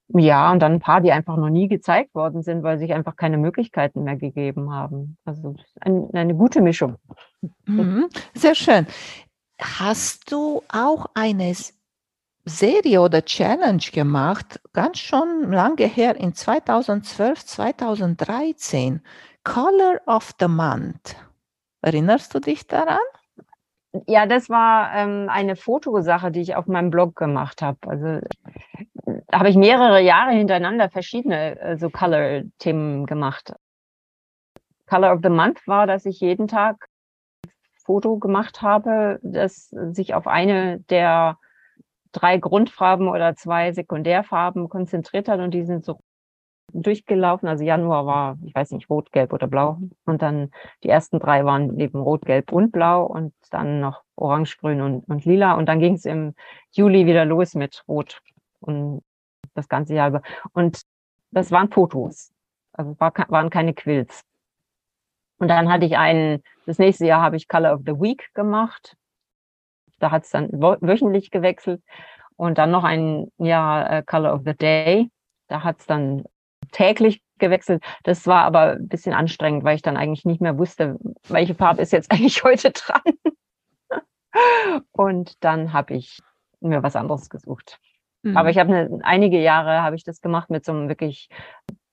Ja, 0.08 0.50
und 0.50 0.58
dann 0.58 0.72
ein 0.72 0.80
paar, 0.80 1.00
die 1.00 1.12
einfach 1.12 1.36
noch 1.36 1.50
nie 1.50 1.68
gezeigt 1.68 2.14
worden 2.16 2.42
sind, 2.42 2.64
weil 2.64 2.78
sich 2.78 2.92
einfach 2.92 3.14
keine 3.14 3.38
Möglichkeiten 3.38 4.02
mehr 4.02 4.16
gegeben 4.16 4.72
haben. 4.72 5.16
Also 5.24 5.54
ein, 5.80 6.08
eine 6.12 6.34
gute 6.34 6.60
Mischung. 6.60 6.96
Mhm, 7.66 8.08
sehr 8.34 8.56
schön. 8.56 8.88
Hast 9.60 10.32
du 10.32 10.62
auch 10.68 11.06
eine 11.14 11.54
Serie 12.44 13.00
oder 13.00 13.24
Challenge 13.24 13.82
gemacht, 13.92 14.60
ganz 14.72 14.98
schon 14.98 15.52
lange 15.52 15.84
her, 15.84 16.16
in 16.16 16.34
2012, 16.34 17.44
2013, 17.44 19.02
Color 19.44 20.00
of 20.06 20.32
the 20.40 20.48
Month. 20.48 21.16
Erinnerst 21.82 22.34
du 22.34 22.40
dich 22.40 22.66
daran? 22.66 22.98
Ja, 24.06 24.26
das 24.26 24.48
war 24.48 24.94
ähm, 24.94 25.28
eine 25.28 25.56
Fotosache, 25.56 26.30
die 26.30 26.40
ich 26.40 26.54
auf 26.54 26.66
meinem 26.66 26.90
Blog 26.90 27.16
gemacht 27.16 27.60
habe. 27.60 27.78
Also 27.86 28.20
habe 29.32 29.48
ich 29.48 29.56
mehrere 29.56 30.00
Jahre 30.00 30.32
hintereinander 30.32 30.90
verschiedene 30.90 31.58
äh, 31.60 31.76
so 31.76 31.90
Color-Themen 31.90 33.06
gemacht. 33.06 33.52
Color 34.86 35.14
of 35.14 35.20
the 35.22 35.28
Month 35.28 35.66
war, 35.66 35.86
dass 35.86 36.06
ich 36.06 36.20
jeden 36.20 36.48
Tag 36.48 36.88
Foto 37.84 38.18
gemacht 38.18 38.62
habe, 38.62 39.18
das 39.22 39.68
sich 39.70 40.14
auf 40.14 40.26
eine 40.26 40.80
der 40.90 41.38
drei 42.12 42.38
Grundfarben 42.38 43.08
oder 43.08 43.34
zwei 43.34 43.72
Sekundärfarben 43.72 44.68
konzentriert 44.68 45.28
hat 45.28 45.40
und 45.40 45.52
die 45.52 45.64
sind 45.64 45.84
so 45.84 46.00
durchgelaufen. 46.72 47.48
Also 47.48 47.64
Januar 47.64 48.06
war, 48.06 48.38
ich 48.44 48.54
weiß 48.54 48.72
nicht, 48.72 48.88
rot, 48.90 49.12
gelb 49.12 49.32
oder 49.32 49.46
blau. 49.46 49.78
Und 50.04 50.22
dann 50.22 50.50
die 50.82 50.88
ersten 50.88 51.18
drei 51.18 51.44
waren 51.44 51.74
neben 51.74 52.00
rot, 52.00 52.24
gelb 52.24 52.52
und 52.52 52.72
blau 52.72 53.04
und 53.04 53.32
dann 53.50 53.80
noch 53.80 54.02
orange, 54.16 54.56
grün 54.58 54.80
und, 54.80 55.08
und 55.08 55.24
lila. 55.24 55.54
Und 55.54 55.66
dann 55.66 55.80
ging 55.80 55.94
es 55.94 56.04
im 56.04 56.34
Juli 56.72 57.06
wieder 57.06 57.24
los 57.24 57.54
mit 57.54 57.84
rot 57.88 58.20
und 58.60 59.02
das 59.54 59.68
ganze 59.68 59.94
Jahr 59.94 60.08
über. 60.08 60.22
Und 60.52 60.82
das 61.30 61.50
waren 61.50 61.70
Fotos. 61.70 62.32
Also 62.72 62.98
war, 62.98 63.12
waren 63.28 63.50
keine 63.50 63.74
Quills. 63.74 64.22
Und 65.38 65.48
dann 65.48 65.72
hatte 65.72 65.86
ich 65.86 65.96
einen, 65.96 66.42
das 66.66 66.78
nächste 66.78 67.06
Jahr 67.06 67.22
habe 67.22 67.36
ich 67.36 67.48
Color 67.48 67.74
of 67.74 67.80
the 67.86 67.92
Week 67.92 68.28
gemacht. 68.34 68.96
Da 70.00 70.10
hat 70.10 70.24
es 70.24 70.30
dann 70.30 70.48
wöchentlich 70.50 71.30
gewechselt. 71.30 71.82
Und 72.36 72.58
dann 72.58 72.70
noch 72.70 72.84
ein 72.84 73.28
Jahr 73.38 73.90
äh, 73.90 74.02
Color 74.02 74.34
of 74.34 74.42
the 74.44 74.54
Day. 74.54 75.10
Da 75.48 75.62
hat 75.62 75.80
es 75.80 75.86
dann 75.86 76.24
täglich 76.72 77.22
gewechselt. 77.38 77.82
Das 78.02 78.26
war 78.26 78.44
aber 78.44 78.72
ein 78.72 78.88
bisschen 78.88 79.12
anstrengend, 79.12 79.64
weil 79.64 79.76
ich 79.76 79.82
dann 79.82 79.96
eigentlich 79.96 80.24
nicht 80.24 80.40
mehr 80.40 80.58
wusste, 80.58 80.98
welche 81.28 81.54
Farbe 81.54 81.82
ist 81.82 81.92
jetzt 81.92 82.10
eigentlich 82.12 82.42
heute 82.42 82.72
dran. 82.72 83.02
Und 84.92 85.42
dann 85.44 85.72
habe 85.72 85.94
ich 85.94 86.20
mir 86.60 86.82
was 86.82 86.96
anderes 86.96 87.28
gesucht. 87.28 87.78
Mhm. 88.22 88.36
Aber 88.36 88.50
ich 88.50 88.58
habe 88.58 88.70
ne, 88.70 89.00
einige 89.02 89.40
Jahre 89.40 89.82
habe 89.82 89.96
ich 89.96 90.04
das 90.04 90.20
gemacht 90.20 90.50
mit 90.50 90.64
so 90.64 90.72
einem 90.72 90.88
wirklich 90.88 91.28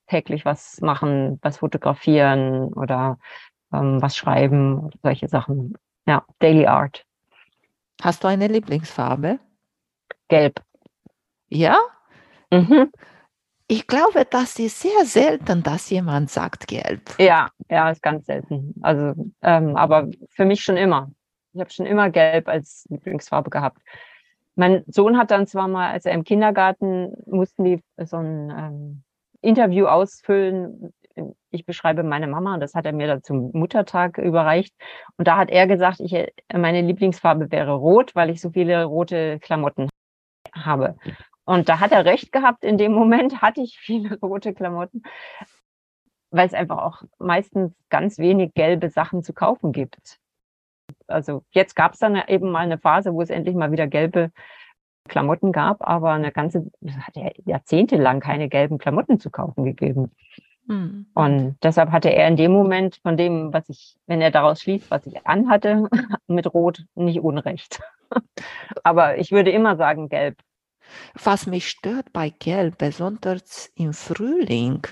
täglich 0.06 0.44
was 0.44 0.80
machen, 0.80 1.38
was 1.42 1.58
fotografieren 1.58 2.72
oder 2.74 3.18
ähm, 3.72 4.00
was 4.00 4.16
schreiben 4.16 4.90
solche 5.02 5.28
Sachen. 5.28 5.74
Ja, 6.06 6.24
Daily 6.38 6.66
Art. 6.66 7.04
Hast 8.00 8.22
du 8.22 8.28
eine 8.28 8.46
Lieblingsfarbe? 8.46 9.40
Gelb. 10.28 10.62
Ja? 11.48 11.78
Mhm. 12.50 12.90
Ich 13.66 13.86
glaube, 13.86 14.24
das 14.24 14.58
ist 14.58 14.80
sehr 14.80 15.04
selten, 15.04 15.62
dass 15.62 15.90
jemand 15.90 16.30
sagt 16.30 16.68
gelb. 16.68 17.14
Ja, 17.18 17.50
ja, 17.68 17.90
ist 17.90 18.02
ganz 18.02 18.26
selten. 18.26 18.74
Also, 18.80 19.14
ähm, 19.42 19.76
aber 19.76 20.08
für 20.30 20.46
mich 20.46 20.62
schon 20.62 20.78
immer. 20.78 21.10
Ich 21.52 21.60
habe 21.60 21.70
schon 21.70 21.86
immer 21.86 22.08
gelb 22.08 22.48
als 22.48 22.86
Lieblingsfarbe 22.88 23.50
gehabt. 23.50 23.82
Mein 24.54 24.84
Sohn 24.86 25.18
hat 25.18 25.30
dann 25.30 25.46
zwar 25.46 25.68
mal, 25.68 25.92
als 25.92 26.06
er 26.06 26.12
im 26.12 26.24
Kindergarten 26.24 27.12
mussten 27.26 27.64
die 27.64 27.82
so 27.98 28.16
ein 28.16 28.50
ähm, 28.50 29.02
Interview 29.40 29.86
ausfüllen. 29.86 30.92
Ich 31.50 31.64
beschreibe 31.64 32.02
meine 32.02 32.26
Mama, 32.26 32.58
das 32.58 32.74
hat 32.74 32.86
er 32.86 32.92
mir 32.92 33.06
dann 33.06 33.22
zum 33.22 33.50
Muttertag 33.52 34.18
überreicht. 34.18 34.74
Und 35.16 35.28
da 35.28 35.36
hat 35.36 35.50
er 35.50 35.66
gesagt, 35.66 36.00
ich, 36.00 36.14
meine 36.52 36.82
Lieblingsfarbe 36.82 37.50
wäre 37.50 37.72
rot, 37.72 38.14
weil 38.14 38.30
ich 38.30 38.40
so 38.40 38.50
viele 38.50 38.84
rote 38.84 39.38
Klamotten 39.40 39.88
habe. 40.54 40.96
Und 41.44 41.68
da 41.68 41.80
hat 41.80 41.92
er 41.92 42.04
recht 42.04 42.32
gehabt. 42.32 42.64
In 42.64 42.76
dem 42.78 42.92
Moment 42.92 43.40
hatte 43.42 43.62
ich 43.62 43.78
viele 43.78 44.18
rote 44.20 44.54
Klamotten, 44.54 45.02
weil 46.30 46.46
es 46.46 46.54
einfach 46.54 46.78
auch 46.78 47.02
meistens 47.18 47.72
ganz 47.88 48.18
wenig 48.18 48.52
gelbe 48.54 48.90
Sachen 48.90 49.22
zu 49.22 49.32
kaufen 49.32 49.72
gibt. 49.72 50.18
Also 51.06 51.42
jetzt 51.50 51.74
gab 51.74 51.94
es 51.94 51.98
dann 51.98 52.16
eben 52.28 52.50
mal 52.50 52.60
eine 52.60 52.78
Phase, 52.78 53.14
wo 53.14 53.22
es 53.22 53.30
endlich 53.30 53.54
mal 53.54 53.72
wieder 53.72 53.86
gelbe 53.86 54.30
Klamotten 55.08 55.52
gab, 55.52 55.86
aber 55.86 56.12
eine 56.12 56.32
ganze, 56.32 56.70
es 56.80 56.96
hat 56.98 57.16
ja 57.16 57.30
jahrzehntelang 57.44 58.20
keine 58.20 58.48
gelben 58.48 58.78
Klamotten 58.78 59.18
zu 59.18 59.30
kaufen 59.30 59.64
gegeben. 59.64 60.12
Mhm. 60.68 61.06
Und 61.14 61.56
deshalb 61.62 61.90
hatte 61.90 62.10
er 62.10 62.28
in 62.28 62.36
dem 62.36 62.52
Moment 62.52 62.96
von 63.02 63.16
dem, 63.16 63.52
was 63.52 63.68
ich, 63.68 63.96
wenn 64.06 64.20
er 64.20 64.30
daraus 64.30 64.60
schließt, 64.62 64.90
was 64.90 65.06
ich 65.06 65.26
anhatte, 65.26 65.88
mit 66.28 66.52
Rot 66.54 66.84
nicht 66.94 67.20
unrecht. 67.20 67.80
aber 68.84 69.18
ich 69.18 69.32
würde 69.32 69.50
immer 69.50 69.76
sagen 69.76 70.08
Gelb. 70.08 70.38
Was 71.22 71.46
mich 71.46 71.68
stört 71.68 72.12
bei 72.12 72.30
Gelb, 72.30 72.78
besonders 72.78 73.70
im 73.74 73.92
Frühling 73.92 74.86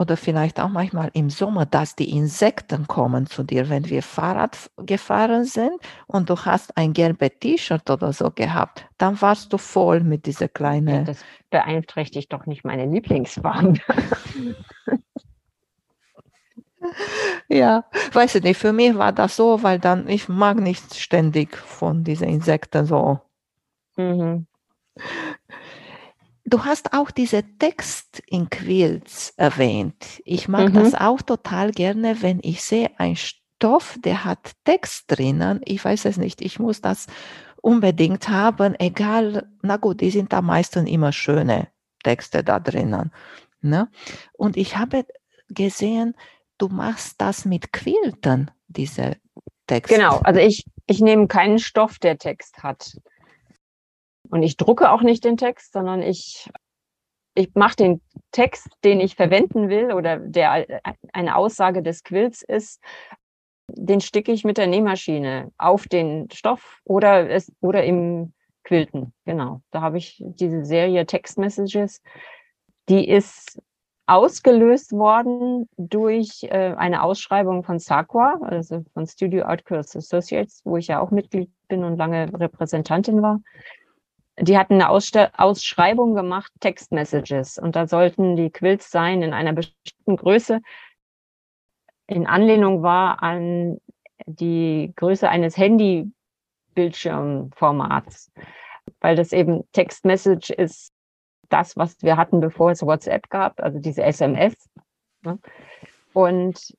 oder 0.00 0.16
vielleicht 0.16 0.58
auch 0.58 0.70
manchmal 0.70 1.10
im 1.12 1.28
Sommer, 1.28 1.66
dass 1.66 1.94
die 1.94 2.10
Insekten 2.16 2.86
kommen 2.86 3.26
zu 3.26 3.42
dir, 3.42 3.68
wenn 3.68 3.90
wir 3.90 4.02
Fahrrad 4.02 4.70
gefahren 4.78 5.44
sind 5.44 5.72
und 6.06 6.30
du 6.30 6.36
hast 6.36 6.74
ein 6.78 6.94
gelbes 6.94 7.32
T-Shirt 7.38 7.90
oder 7.90 8.14
so 8.14 8.30
gehabt, 8.30 8.86
dann 8.96 9.20
warst 9.20 9.52
du 9.52 9.58
voll 9.58 10.00
mit 10.00 10.24
dieser 10.24 10.48
kleinen. 10.48 11.00
Ja, 11.00 11.04
das 11.04 11.22
beeinträchtigt 11.50 12.32
doch 12.32 12.46
nicht 12.46 12.64
meine 12.64 12.86
Lieblingsfarbe. 12.86 13.74
ja, 17.48 17.84
weiß 18.14 18.36
ich 18.36 18.42
nicht, 18.42 18.56
für 18.56 18.72
mich 18.72 18.96
war 18.96 19.12
das 19.12 19.36
so, 19.36 19.62
weil 19.62 19.78
dann, 19.78 20.08
ich 20.08 20.30
mag 20.30 20.56
nicht 20.56 20.94
ständig 20.94 21.54
von 21.54 22.04
diesen 22.04 22.26
Insekten 22.26 22.86
so. 22.86 23.20
Mhm. 23.98 24.46
Du 26.50 26.64
hast 26.64 26.92
auch 26.92 27.12
diese 27.12 27.44
Text 27.58 28.24
in 28.26 28.50
Quilts 28.50 29.32
erwähnt. 29.36 30.20
Ich 30.24 30.48
mag 30.48 30.70
mhm. 30.70 30.74
das 30.74 30.94
auch 30.96 31.22
total 31.22 31.70
gerne, 31.70 32.22
wenn 32.22 32.40
ich 32.42 32.64
sehe, 32.64 32.90
ein 32.98 33.14
Stoff, 33.14 33.96
der 34.00 34.24
hat 34.24 34.52
Text 34.64 35.04
drinnen. 35.06 35.60
Ich 35.64 35.84
weiß 35.84 36.06
es 36.06 36.16
nicht, 36.16 36.40
ich 36.42 36.58
muss 36.58 36.80
das 36.80 37.06
unbedingt 37.62 38.28
haben, 38.28 38.74
egal, 38.80 39.48
na 39.62 39.76
gut, 39.76 40.00
die 40.00 40.10
sind 40.10 40.32
da 40.32 40.42
meistens 40.42 40.90
immer 40.90 41.12
schöne 41.12 41.68
Texte 42.02 42.42
da 42.42 42.58
drinnen. 42.58 43.12
Ne? 43.60 43.88
Und 44.32 44.56
ich 44.56 44.76
habe 44.76 45.06
gesehen, 45.50 46.16
du 46.58 46.66
machst 46.66 47.20
das 47.20 47.44
mit 47.44 47.72
Quilten, 47.72 48.50
diese 48.66 49.18
Texte. 49.68 49.94
Genau, 49.94 50.18
also 50.24 50.40
ich, 50.40 50.64
ich 50.86 51.00
nehme 51.00 51.28
keinen 51.28 51.60
Stoff, 51.60 52.00
der 52.00 52.18
Text 52.18 52.60
hat. 52.64 52.96
Und 54.30 54.42
ich 54.42 54.56
drucke 54.56 54.90
auch 54.90 55.02
nicht 55.02 55.24
den 55.24 55.36
Text, 55.36 55.72
sondern 55.72 56.02
ich, 56.02 56.48
ich 57.34 57.54
mache 57.54 57.76
den 57.76 58.00
Text, 58.30 58.68
den 58.84 59.00
ich 59.00 59.16
verwenden 59.16 59.68
will 59.68 59.92
oder 59.92 60.18
der 60.18 60.66
eine 61.12 61.36
Aussage 61.36 61.82
des 61.82 62.04
Quills 62.04 62.42
ist, 62.42 62.80
den 63.68 64.00
sticke 64.00 64.32
ich 64.32 64.44
mit 64.44 64.58
der 64.58 64.66
Nähmaschine 64.66 65.52
auf 65.58 65.86
den 65.86 66.28
Stoff 66.32 66.80
oder, 66.84 67.28
es, 67.28 67.52
oder 67.60 67.84
im 67.84 68.32
Quilten. 68.64 69.12
Genau. 69.24 69.62
Da 69.70 69.80
habe 69.80 69.98
ich 69.98 70.22
diese 70.24 70.64
Serie 70.64 71.06
Text 71.06 71.38
Messages. 71.38 72.02
Die 72.88 73.08
ist 73.08 73.60
ausgelöst 74.06 74.92
worden 74.92 75.68
durch 75.76 76.42
äh, 76.42 76.74
eine 76.76 77.04
Ausschreibung 77.04 77.62
von 77.62 77.78
SAQUA, 77.78 78.40
also 78.42 78.84
von 78.92 79.06
Studio 79.06 79.44
Art 79.44 79.64
Curls 79.64 79.94
Associates, 79.94 80.62
wo 80.64 80.76
ich 80.76 80.88
ja 80.88 81.00
auch 81.00 81.12
Mitglied 81.12 81.50
bin 81.68 81.84
und 81.84 81.96
lange 81.96 82.28
Repräsentantin 82.38 83.22
war 83.22 83.40
die 84.40 84.56
hatten 84.56 84.74
eine 84.74 84.88
Ausste 84.88 85.30
Ausschreibung 85.38 86.14
gemacht, 86.14 86.52
Text 86.60 86.92
Messages. 86.92 87.58
Und 87.58 87.74
da 87.76 87.86
sollten 87.86 88.36
die 88.36 88.50
Quills 88.50 88.90
sein 88.90 89.22
in 89.22 89.34
einer 89.34 89.52
bestimmten 89.52 90.16
Größe. 90.16 90.60
In 92.06 92.26
Anlehnung 92.26 92.82
war 92.82 93.22
an 93.22 93.78
die 94.26 94.92
Größe 94.96 95.28
eines 95.28 95.56
Handy-Bildschirmformats, 95.56 98.32
weil 99.00 99.16
das 99.16 99.32
eben 99.32 99.64
Text 99.72 100.04
Message 100.04 100.50
ist 100.50 100.92
das, 101.48 101.76
was 101.76 102.00
wir 102.02 102.16
hatten, 102.16 102.40
bevor 102.40 102.70
es 102.70 102.82
WhatsApp 102.82 103.28
gab, 103.28 103.60
also 103.60 103.78
diese 103.78 104.02
SMS. 104.02 104.54
Ne? 105.22 105.38
Und 106.12 106.76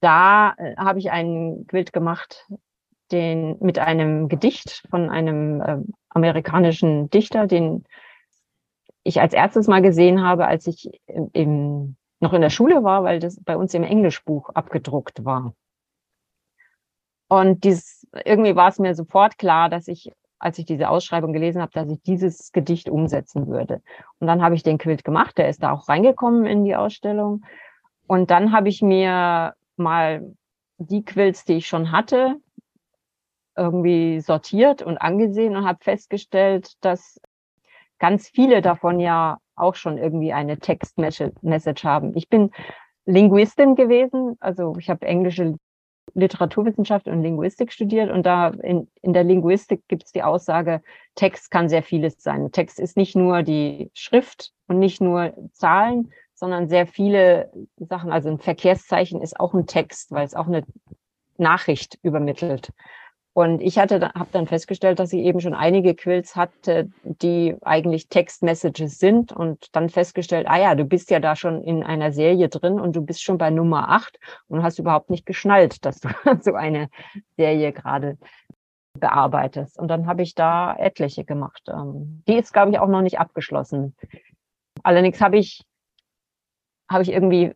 da 0.00 0.54
äh, 0.58 0.76
habe 0.76 0.98
ich 0.98 1.10
einen 1.10 1.66
Quilt 1.66 1.92
gemacht, 1.92 2.46
den 3.14 3.56
mit 3.60 3.78
einem 3.78 4.28
Gedicht 4.28 4.82
von 4.90 5.08
einem 5.08 5.60
äh, 5.60 5.78
amerikanischen 6.08 7.08
Dichter, 7.10 7.46
den 7.46 7.84
ich 9.04 9.20
als 9.20 9.32
erstes 9.32 9.68
mal 9.68 9.82
gesehen 9.82 10.22
habe, 10.22 10.46
als 10.46 10.66
ich 10.66 10.90
im, 11.06 11.30
im, 11.32 11.96
noch 12.20 12.32
in 12.32 12.40
der 12.40 12.50
Schule 12.50 12.82
war, 12.82 13.04
weil 13.04 13.20
das 13.20 13.40
bei 13.42 13.56
uns 13.56 13.72
im 13.74 13.84
Englischbuch 13.84 14.50
abgedruckt 14.50 15.24
war. 15.24 15.54
Und 17.28 17.64
dieses, 17.64 18.06
irgendwie 18.24 18.56
war 18.56 18.68
es 18.68 18.78
mir 18.78 18.94
sofort 18.94 19.38
klar, 19.38 19.68
dass 19.68 19.88
ich, 19.88 20.10
als 20.38 20.58
ich 20.58 20.66
diese 20.66 20.88
Ausschreibung 20.88 21.32
gelesen 21.32 21.62
habe, 21.62 21.72
dass 21.72 21.88
ich 21.90 22.02
dieses 22.02 22.52
Gedicht 22.52 22.88
umsetzen 22.88 23.46
würde. 23.46 23.82
Und 24.18 24.26
dann 24.26 24.42
habe 24.42 24.54
ich 24.54 24.62
den 24.62 24.78
Quilt 24.78 25.04
gemacht, 25.04 25.38
der 25.38 25.48
ist 25.48 25.62
da 25.62 25.72
auch 25.72 25.88
reingekommen 25.88 26.46
in 26.46 26.64
die 26.64 26.76
Ausstellung. 26.76 27.44
Und 28.06 28.30
dann 28.30 28.52
habe 28.52 28.68
ich 28.68 28.82
mir 28.82 29.54
mal 29.76 30.34
die 30.78 31.04
Quilts, 31.04 31.44
die 31.44 31.54
ich 31.54 31.66
schon 31.66 31.92
hatte, 31.92 32.40
irgendwie 33.56 34.20
sortiert 34.20 34.82
und 34.82 34.98
angesehen 34.98 35.56
und 35.56 35.66
habe 35.66 35.82
festgestellt, 35.82 36.72
dass 36.80 37.20
ganz 37.98 38.28
viele 38.28 38.62
davon 38.62 39.00
ja 39.00 39.38
auch 39.56 39.74
schon 39.74 39.98
irgendwie 39.98 40.32
eine 40.32 40.58
Textmessage 40.58 41.84
haben. 41.84 42.16
Ich 42.16 42.28
bin 42.28 42.50
Linguistin 43.06 43.76
gewesen, 43.76 44.36
also 44.40 44.74
ich 44.78 44.90
habe 44.90 45.06
englische 45.06 45.54
Literaturwissenschaft 46.14 47.08
und 47.08 47.22
Linguistik 47.22 47.72
studiert 47.72 48.10
und 48.10 48.24
da 48.24 48.48
in, 48.48 48.88
in 49.02 49.12
der 49.12 49.24
Linguistik 49.24 49.82
gibt 49.88 50.04
es 50.04 50.12
die 50.12 50.22
Aussage, 50.22 50.82
Text 51.14 51.50
kann 51.50 51.68
sehr 51.68 51.82
vieles 51.82 52.22
sein. 52.22 52.52
Text 52.52 52.78
ist 52.78 52.96
nicht 52.96 53.16
nur 53.16 53.42
die 53.42 53.90
Schrift 53.94 54.52
und 54.68 54.78
nicht 54.78 55.00
nur 55.00 55.34
Zahlen, 55.52 56.12
sondern 56.34 56.68
sehr 56.68 56.86
viele 56.86 57.50
Sachen. 57.76 58.12
Also 58.12 58.28
ein 58.28 58.38
Verkehrszeichen 58.38 59.22
ist 59.22 59.38
auch 59.40 59.54
ein 59.54 59.66
Text, 59.66 60.12
weil 60.12 60.24
es 60.24 60.34
auch 60.34 60.46
eine 60.46 60.64
Nachricht 61.36 61.98
übermittelt. 62.02 62.70
Und 63.34 63.60
ich 63.62 63.78
hatte, 63.78 64.00
habe 64.14 64.28
dann 64.30 64.46
festgestellt, 64.46 65.00
dass 65.00 65.10
sie 65.10 65.24
eben 65.24 65.40
schon 65.40 65.54
einige 65.54 65.96
Quills 65.96 66.36
hatte, 66.36 66.88
die 67.02 67.56
eigentlich 67.62 68.08
Text-Messages 68.08 69.00
sind 69.00 69.32
und 69.32 69.74
dann 69.74 69.88
festgestellt, 69.88 70.46
ah 70.48 70.58
ja, 70.58 70.76
du 70.76 70.84
bist 70.84 71.10
ja 71.10 71.18
da 71.18 71.34
schon 71.34 71.60
in 71.64 71.82
einer 71.82 72.12
Serie 72.12 72.48
drin 72.48 72.78
und 72.78 72.94
du 72.94 73.02
bist 73.02 73.24
schon 73.24 73.36
bei 73.36 73.50
Nummer 73.50 73.90
acht 73.90 74.20
und 74.46 74.62
hast 74.62 74.78
überhaupt 74.78 75.10
nicht 75.10 75.26
geschnallt, 75.26 75.84
dass 75.84 75.98
du 75.98 76.08
so 76.42 76.54
eine 76.54 76.88
Serie 77.36 77.72
gerade 77.72 78.18
bearbeitest. 79.00 79.80
Und 79.80 79.88
dann 79.88 80.06
habe 80.06 80.22
ich 80.22 80.36
da 80.36 80.76
etliche 80.76 81.24
gemacht. 81.24 81.62
Ähm, 81.68 82.22
die 82.28 82.38
ist, 82.38 82.52
glaube 82.52 82.70
ich, 82.70 82.78
auch 82.78 82.86
noch 82.86 83.02
nicht 83.02 83.18
abgeschlossen. 83.18 83.96
Allerdings 84.84 85.20
habe 85.20 85.38
ich, 85.38 85.64
habe 86.88 87.02
ich 87.02 87.10
irgendwie 87.10 87.52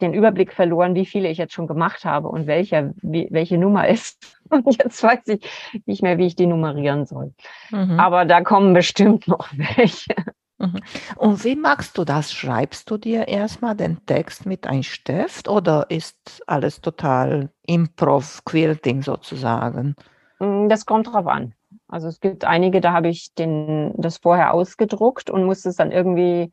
den 0.00 0.14
Überblick 0.14 0.52
verloren, 0.52 0.94
wie 0.94 1.06
viele 1.06 1.28
ich 1.28 1.38
jetzt 1.38 1.52
schon 1.52 1.66
gemacht 1.66 2.04
habe 2.04 2.28
und 2.28 2.46
welcher, 2.46 2.92
wie, 3.02 3.28
welche 3.30 3.58
Nummer 3.58 3.88
ist. 3.88 4.36
Und 4.50 4.76
jetzt 4.82 5.02
weiß 5.02 5.26
ich 5.26 5.48
nicht 5.86 6.02
mehr, 6.02 6.18
wie 6.18 6.26
ich 6.26 6.36
die 6.36 6.46
nummerieren 6.46 7.04
soll. 7.04 7.34
Mhm. 7.70 8.00
Aber 8.00 8.24
da 8.24 8.40
kommen 8.42 8.72
bestimmt 8.74 9.28
noch 9.28 9.48
welche. 9.76 10.14
Mhm. 10.58 10.80
Und 11.16 11.44
wie 11.44 11.54
machst 11.54 11.98
du 11.98 12.04
das? 12.04 12.32
Schreibst 12.32 12.90
du 12.90 12.96
dir 12.96 13.28
erstmal 13.28 13.76
den 13.76 14.04
Text 14.06 14.46
mit 14.46 14.66
einem 14.66 14.82
Stift 14.82 15.48
oder 15.48 15.86
ist 15.88 16.42
alles 16.46 16.80
total 16.80 17.50
Improv-Quilting 17.66 19.02
sozusagen? 19.02 19.94
Mm, 20.40 20.68
das 20.68 20.84
kommt 20.84 21.12
drauf 21.12 21.26
an. 21.26 21.54
Also 21.86 22.08
es 22.08 22.20
gibt 22.20 22.44
einige, 22.44 22.80
da 22.80 22.92
habe 22.92 23.08
ich 23.08 23.34
den, 23.34 23.94
das 23.96 24.18
vorher 24.18 24.52
ausgedruckt 24.52 25.30
und 25.30 25.44
muss 25.44 25.64
es 25.64 25.76
dann 25.76 25.92
irgendwie 25.92 26.50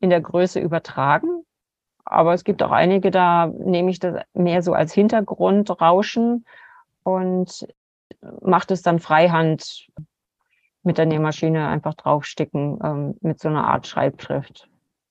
in 0.00 0.10
der 0.10 0.20
Größe 0.20 0.58
übertragen. 0.58 1.44
Aber 2.12 2.34
es 2.34 2.44
gibt 2.44 2.62
auch 2.62 2.72
einige, 2.72 3.10
da 3.10 3.46
nehme 3.46 3.90
ich 3.90 3.98
das 3.98 4.22
mehr 4.34 4.62
so 4.62 4.74
als 4.74 4.92
Hintergrundrauschen 4.92 6.44
und 7.04 7.66
mache 8.42 8.66
das 8.66 8.82
dann 8.82 8.98
freihand 8.98 9.88
mit 10.82 10.98
der 10.98 11.06
Nähmaschine 11.06 11.68
einfach 11.68 11.94
draufsticken 11.94 12.78
ähm, 12.84 13.14
mit 13.22 13.40
so 13.40 13.48
einer 13.48 13.66
Art 13.66 13.86
Schreibschrift. 13.86 14.68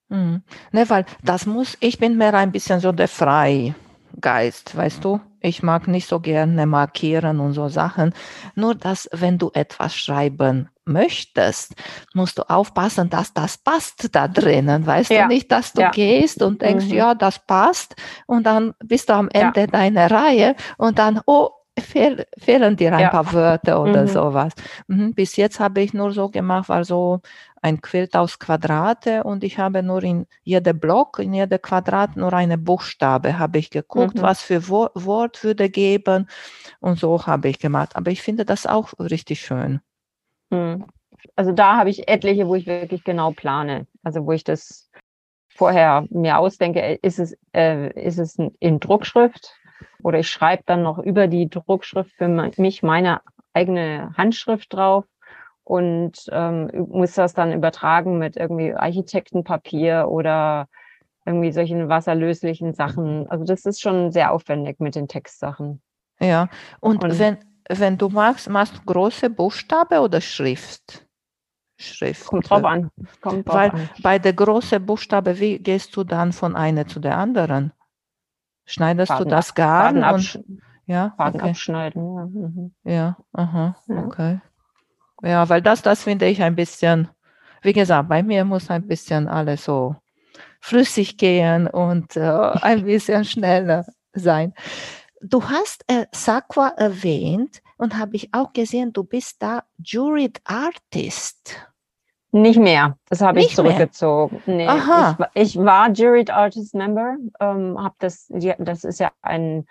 Mhm. 0.10 0.44
Ne, 0.72 0.90
weil 0.90 1.06
das 1.24 1.46
muss, 1.46 1.76
ich 1.80 1.98
bin 1.98 2.18
mehr 2.18 2.36
ein 2.36 2.52
bisschen 2.52 2.80
so 2.80 2.92
der 2.92 3.08
Freigeist, 3.08 4.76
weißt 4.76 5.04
du? 5.04 5.22
Ich 5.40 5.64
mag 5.64 5.88
nicht 5.88 6.08
so 6.08 6.20
gerne 6.20 6.68
markieren 6.68 7.40
und 7.40 7.54
so 7.54 7.68
Sachen. 7.68 8.14
Nur, 8.54 8.76
dass 8.76 9.10
wenn 9.12 9.40
du 9.40 9.50
etwas 9.56 9.96
schreiben 9.96 10.70
möchtest, 10.86 11.74
musst 12.14 12.38
du 12.38 12.50
aufpassen, 12.50 13.10
dass 13.10 13.34
das 13.34 13.58
passt 13.58 14.16
da 14.16 14.28
drinnen. 14.28 14.86
Weißt 14.86 15.12
ja. 15.12 15.24
du 15.24 15.28
nicht, 15.28 15.52
dass 15.52 15.74
du 15.74 15.82
ja. 15.82 15.92
gehst 15.92 16.42
und 16.42 16.62
denkst, 16.62 16.86
mhm. 16.86 16.94
ja, 16.94 17.16
das 17.16 17.40
passt. 17.40 17.96
Und 18.28 18.46
dann 18.46 18.74
bist 18.84 19.10
du 19.10 19.14
am 19.14 19.30
Ende 19.30 19.62
ja. 19.62 19.68
deiner 19.68 20.10
Reihe 20.10 20.56
und 20.78 21.00
dann, 21.00 21.22
oh, 21.26 21.52
fehl, 21.80 22.26
fehlen 22.38 22.76
dir 22.76 22.94
ein 22.96 23.10
paar 23.10 23.32
Wörter 23.34 23.82
oder 23.82 24.04
mhm. 24.04 24.08
sowas. 24.08 24.54
Mhm. 24.88 25.14
Bis 25.14 25.36
jetzt 25.36 25.60
habe 25.60 25.82
ich 25.82 25.94
nur 25.94 26.12
so 26.12 26.30
gemacht, 26.30 26.70
also 26.70 27.22
ein 27.62 27.82
Quilt 27.82 28.16
aus 28.16 28.40
Quadrate 28.40 29.24
und 29.24 29.44
ich 29.44 29.60
habe 29.60 29.84
nur 29.84 30.04
in 30.04 30.26
jedem 30.44 30.80
Block, 30.80 31.20
in 31.20 31.34
jedem 31.34 31.62
Quadrat 31.62 32.16
nur 32.18 32.34
eine 32.34 32.58
Buchstabe, 32.58 33.38
habe 33.38 33.60
ich 33.60 33.70
geguckt, 33.70 34.16
mhm. 34.16 34.22
was 34.22 34.42
für 34.42 34.68
Wo 34.68 34.90
Wort 34.96 35.44
würde 35.44 35.70
geben 35.70 36.28
und 36.80 37.00
so 37.00 37.26
habe 37.26 37.50
ich 37.50 37.60
gemacht. 37.60 37.96
Aber 37.96 38.12
ich 38.12 38.22
finde 38.22 38.46
das 38.46 38.66
auch 38.66 38.94
richtig 39.00 39.42
schön. 39.42 39.82
Mhm. 40.52 40.86
Also 41.36 41.52
da 41.52 41.78
habe 41.78 41.90
ich 41.90 42.08
etliche, 42.08 42.48
wo 42.48 42.56
ich 42.56 42.68
wirklich 42.68 43.04
genau 43.04 43.32
plane. 43.32 43.88
Also 44.04 44.26
wo 44.26 44.32
ich 44.32 44.44
das 44.44 44.90
vorher 45.50 46.06
mir 46.10 46.38
ausdenke, 46.38 47.00
ist 47.02 47.20
es, 47.20 47.38
äh, 47.54 47.92
ist 48.00 48.20
es 48.20 48.38
in 48.60 48.80
Druckschrift 48.80 49.54
oder 50.04 50.20
ich 50.20 50.30
schreibe 50.30 50.64
dann 50.66 50.84
noch 50.84 51.00
über 51.00 51.28
die 51.28 51.50
Druckschrift 51.50 52.12
für 52.12 52.28
mich 52.28 52.84
meine 52.84 53.22
eigene 53.54 54.14
Handschrift 54.18 54.74
drauf 54.74 55.06
und 55.64 56.26
ähm, 56.32 56.70
muss 56.90 57.14
das 57.14 57.34
dann 57.34 57.54
übertragen 57.54 58.18
mit 58.18 58.38
irgendwie 58.38 58.74
Architektenpapier 58.74 60.08
oder 60.10 60.68
irgendwie 61.26 61.52
solchen 61.52 61.88
wasserlöslichen 61.88 62.74
Sachen. 62.74 63.30
Also 63.30 63.46
das 63.46 63.66
ist 63.66 63.82
schon 63.82 64.12
sehr 64.12 64.32
aufwendig 64.32 64.80
mit 64.80 64.96
den 64.96 65.08
Textsachen. 65.08 65.82
Ja, 66.20 66.50
und, 66.80 67.04
und 67.04 67.20
wenn, 67.20 67.38
wenn 67.70 67.98
du 67.98 68.10
magst, 68.10 68.50
machst 68.50 68.78
du 68.78 68.82
große 68.86 69.30
Buchstabe 69.30 70.00
oder 70.00 70.22
Schrift? 70.22 71.06
Schrift. 71.78 72.26
Kommt 72.26 72.50
drauf 72.50 72.64
an. 72.64 72.92
Kommt 73.22 73.48
drauf 73.48 73.56
Weil 73.56 73.72
an. 73.72 73.90
bei 74.02 74.20
der 74.20 74.34
großen 74.34 74.86
Buchstabe, 74.86 75.40
wie 75.40 75.60
gehst 75.60 75.96
du 75.96 76.04
dann 76.04 76.32
von 76.32 76.56
einer 76.56 76.88
zu 76.88 77.00
der 77.00 77.18
anderen? 77.18 77.74
Schneidest 78.66 79.12
Faden, 79.12 79.26
du 79.26 79.30
das 79.30 79.56
Garn 79.56 80.04
und 80.04 80.44
ja, 80.86 81.14
Faden 81.18 81.42
okay. 81.42 81.50
abschneiden. 81.50 82.16
Ja, 82.16 82.26
mhm. 82.26 82.74
ja 82.84 83.18
aha, 83.34 83.76
ja. 83.88 84.06
okay. 84.06 84.42
Ja, 85.24 85.50
weil 85.50 85.62
das, 85.62 85.82
das 85.82 86.04
finde 86.04 86.28
ich 86.28 86.42
ein 86.42 86.56
bisschen, 86.56 87.10
wie 87.62 87.74
gesagt, 87.74 88.10
bei 88.10 88.24
mir 88.24 88.46
muss 88.46 88.70
ein 88.70 88.88
bisschen 88.88 89.28
alles 89.28 89.66
so 89.66 89.96
flüssig 90.60 91.18
gehen 91.18 91.68
und 91.68 92.16
äh, 92.16 92.22
ein 92.62 92.86
bisschen 92.86 93.26
schneller 93.26 93.86
sein. 94.14 94.54
Du 95.24 95.44
hast 95.44 95.84
äh, 95.88 96.08
Sakwa 96.12 96.70
erwähnt 96.70 97.62
und 97.78 97.98
habe 97.98 98.16
ich 98.16 98.34
auch 98.34 98.54
gesehen, 98.54 98.92
du 98.92 99.04
bist 99.04 99.42
da 99.42 99.64
Juried 99.78 100.42
Artist. 100.46 101.56
Nicht 102.32 102.60
mehr. 102.60 102.98
Das 103.10 103.22
habe 103.22 103.40
ich 103.40 103.56
zurückgezogen. 103.56 104.42
Nee. 104.46 104.68
Ich, 105.34 105.56
ich, 105.56 105.58
war 105.58 105.92
Juried 105.92 106.32
Artist 106.32 106.74
Member. 106.74 107.18
Ähm, 107.40 107.78
hab 107.82 108.00
das, 108.00 108.32
das 108.58 108.84
ist 108.84 109.00
ja 109.00 109.12
ein 109.22 109.68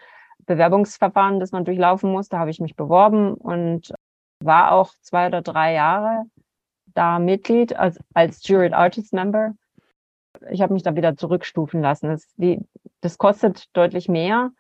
Bewerbungsverfahren, 0.47 1.41
das 1.41 1.53
man 1.53 1.65
durchlaufen 1.65 2.13
muss. 2.13 2.29
Da 2.29 2.39
habe 2.39 2.51
ich 2.51 2.61
mich 2.61 2.77
beworben 2.77 3.35
und 3.35 3.93
war 4.41 4.73
auch 4.73 4.93
zwei 5.01 5.27
oder 5.27 5.43
drei 5.43 5.73
Jahre 5.73 6.25
da 6.95 7.19
Mitglied 7.19 7.77
als, 7.77 7.99
als 8.15 8.47
Juried 8.47 8.73
Artist 8.73 9.13
Member. 9.13 9.55
Ich 10.51 10.61
habe 10.63 10.75
mich 10.75 10.83
da 10.83 10.95
wieder 10.95 11.17
zurückstufen 11.17 11.81
lassen. 11.81 12.09
Das, 12.09 12.27
die, 12.37 12.61
das 13.01 13.19
kostet 13.19 13.65
deutlich 13.75 14.09
mehr 14.09 14.51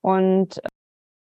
und 0.00 0.60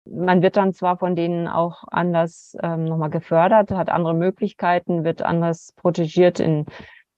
man 0.10 0.42
wird 0.42 0.58
dann 0.58 0.74
zwar 0.74 0.98
von 0.98 1.16
denen 1.16 1.48
auch 1.48 1.84
anders 1.92 2.56
ähm, 2.62 2.86
nochmal 2.86 3.10
gefördert, 3.10 3.72
hat 3.72 3.90
andere 3.90 4.14
Möglichkeiten, 4.14 5.04
wird 5.04 5.22
anders 5.22 5.74
protegiert 5.76 6.40
in, 6.40 6.66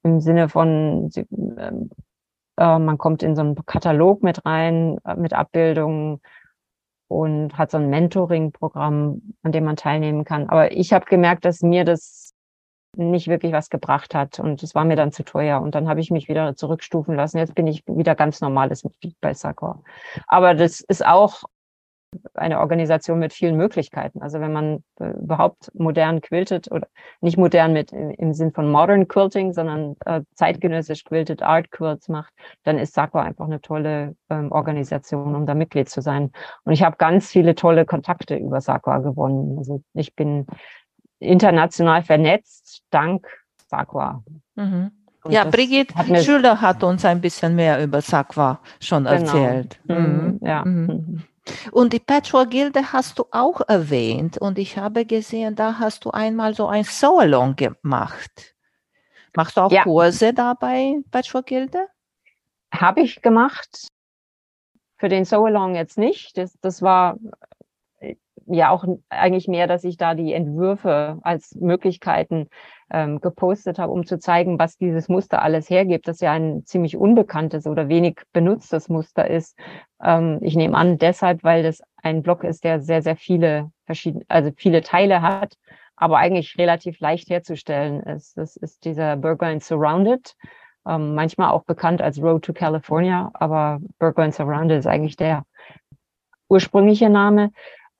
im 0.03 0.19
Sinne 0.19 0.49
von, 0.49 1.09
ähm, 1.15 1.89
äh, 2.57 2.79
man 2.79 2.97
kommt 2.97 3.23
in 3.23 3.35
so 3.35 3.41
einen 3.41 3.55
Katalog 3.65 4.23
mit 4.23 4.45
rein, 4.45 4.97
äh, 5.05 5.15
mit 5.15 5.33
Abbildungen 5.33 6.21
und 7.07 7.57
hat 7.57 7.71
so 7.71 7.77
ein 7.77 7.89
Mentoring-Programm, 7.89 9.21
an 9.43 9.51
dem 9.51 9.65
man 9.65 9.75
teilnehmen 9.75 10.23
kann. 10.23 10.49
Aber 10.49 10.71
ich 10.71 10.93
habe 10.93 11.05
gemerkt, 11.05 11.45
dass 11.45 11.61
mir 11.61 11.85
das 11.85 12.33
nicht 12.95 13.27
wirklich 13.27 13.53
was 13.53 13.69
gebracht 13.69 14.15
hat 14.15 14.39
und 14.39 14.63
es 14.63 14.75
war 14.75 14.85
mir 14.85 14.95
dann 14.95 15.11
zu 15.11 15.23
teuer 15.23 15.61
und 15.61 15.75
dann 15.75 15.87
habe 15.87 16.01
ich 16.01 16.11
mich 16.11 16.27
wieder 16.27 16.55
zurückstufen 16.55 17.15
lassen. 17.15 17.37
Jetzt 17.37 17.55
bin 17.55 17.67
ich 17.67 17.83
wieder 17.87 18.15
ganz 18.15 18.41
normales 18.41 18.83
Mitglied 18.83 19.15
bei 19.21 19.33
Sakor. 19.33 19.83
Aber 20.27 20.55
das 20.55 20.81
ist 20.81 21.05
auch 21.05 21.43
eine 22.33 22.59
Organisation 22.59 23.19
mit 23.19 23.33
vielen 23.33 23.55
Möglichkeiten. 23.55 24.21
Also 24.21 24.39
wenn 24.39 24.51
man 24.51 24.83
äh, 24.99 25.11
überhaupt 25.11 25.71
modern 25.75 26.21
quiltet 26.21 26.71
oder 26.71 26.87
nicht 27.21 27.37
modern 27.37 27.73
mit 27.73 27.91
im 27.91 28.33
Sinn 28.33 28.51
von 28.51 28.71
Modern 28.71 29.07
Quilting, 29.07 29.53
sondern 29.53 29.95
äh, 30.05 30.21
zeitgenössisch 30.33 31.03
quiltet 31.03 31.43
Art 31.43 31.69
Quilts 31.71 32.07
macht, 32.09 32.33
dann 32.63 32.79
ist 32.79 32.93
Sakwa 32.95 33.21
einfach 33.21 33.45
eine 33.45 33.61
tolle 33.61 34.15
ähm, 34.29 34.51
Organisation, 34.51 35.35
um 35.35 35.45
da 35.45 35.53
Mitglied 35.53 35.89
zu 35.89 36.01
sein. 36.01 36.31
Und 36.63 36.73
ich 36.73 36.83
habe 36.83 36.97
ganz 36.97 37.29
viele 37.29 37.53
tolle 37.55 37.85
Kontakte 37.85 38.35
über 38.35 38.59
Sakwa 38.59 38.97
gewonnen. 38.99 39.59
Also 39.59 39.83
ich 39.93 40.15
bin 40.15 40.47
international 41.19 42.03
vernetzt 42.03 42.83
dank 42.89 43.27
Sakwa. 43.67 44.23
Mhm. 44.55 44.91
Ja, 45.27 45.43
Brigitte 45.43 46.23
Schüler 46.23 46.61
hat 46.61 46.83
uns 46.83 47.03
ein 47.03 47.21
bisschen 47.21 47.55
mehr 47.55 47.83
über 47.83 48.01
Sakwa 48.01 48.59
schon 48.79 49.03
genau. 49.03 49.15
erzählt. 49.15 49.79
Mhm. 49.85 49.95
Mhm. 49.95 50.39
Ja. 50.41 50.65
Mhm. 50.65 50.85
mhm. 50.85 51.23
Und 51.71 51.93
die 51.93 51.99
Patchwork-Gilde 51.99 52.93
hast 52.93 53.17
du 53.17 53.25
auch 53.31 53.61
erwähnt 53.67 54.37
und 54.37 54.59
ich 54.59 54.77
habe 54.77 55.05
gesehen, 55.05 55.55
da 55.55 55.79
hast 55.79 56.05
du 56.05 56.11
einmal 56.11 56.53
so 56.53 56.67
ein 56.67 56.83
Soalong 56.83 57.55
gemacht. 57.55 58.55
Machst 59.35 59.57
du 59.57 59.61
auch 59.61 59.71
ja. 59.71 59.83
Kurse 59.83 60.33
da 60.33 60.53
bei 60.53 60.97
Patchwork-Gilde? 61.11 61.87
Habe 62.71 63.01
ich 63.01 63.21
gemacht. 63.21 63.87
Für 64.97 65.09
den 65.09 65.25
So-Along 65.25 65.75
jetzt 65.75 65.97
nicht. 65.97 66.37
Das, 66.37 66.57
das 66.61 66.81
war 66.81 67.17
ja 68.49 68.69
auch 68.71 68.85
eigentlich 69.09 69.47
mehr, 69.47 69.67
dass 69.67 69.83
ich 69.83 69.97
da 69.97 70.13
die 70.15 70.33
Entwürfe 70.33 71.19
als 71.21 71.55
Möglichkeiten 71.55 72.47
ähm, 72.91 73.19
gepostet 73.21 73.79
habe, 73.79 73.91
um 73.91 74.05
zu 74.05 74.19
zeigen, 74.19 74.59
was 74.59 74.77
dieses 74.77 75.09
Muster 75.09 75.41
alles 75.41 75.69
hergibt, 75.69 76.07
das 76.07 76.19
ja 76.21 76.31
ein 76.31 76.65
ziemlich 76.65 76.97
unbekanntes 76.97 77.67
oder 77.67 77.87
wenig 77.87 78.21
benutztes 78.33 78.89
Muster 78.89 79.29
ist. 79.29 79.57
Ähm, 80.03 80.39
ich 80.41 80.55
nehme 80.55 80.75
an, 80.77 80.97
deshalb, 80.97 81.43
weil 81.43 81.63
das 81.63 81.81
ein 82.01 82.23
Block 82.23 82.43
ist, 82.43 82.63
der 82.63 82.81
sehr, 82.81 83.01
sehr 83.01 83.15
viele 83.15 83.71
verschiedene, 83.85 84.25
also 84.27 84.51
viele 84.55 84.81
Teile 84.81 85.21
hat, 85.21 85.55
aber 85.95 86.17
eigentlich 86.17 86.57
relativ 86.57 86.99
leicht 86.99 87.29
herzustellen 87.29 88.01
ist. 88.01 88.37
Das 88.37 88.55
ist 88.55 88.85
dieser 88.85 89.17
Burgoyne 89.17 89.59
Surrounded, 89.59 90.35
ähm, 90.87 91.13
manchmal 91.13 91.51
auch 91.51 91.63
bekannt 91.65 92.01
als 92.01 92.21
Road 92.21 92.43
to 92.43 92.53
California, 92.53 93.29
aber 93.33 93.79
Burgoyne 93.99 94.31
Surrounded 94.31 94.79
ist 94.79 94.87
eigentlich 94.87 95.17
der 95.17 95.43
ursprüngliche 96.49 97.09
Name. 97.09 97.51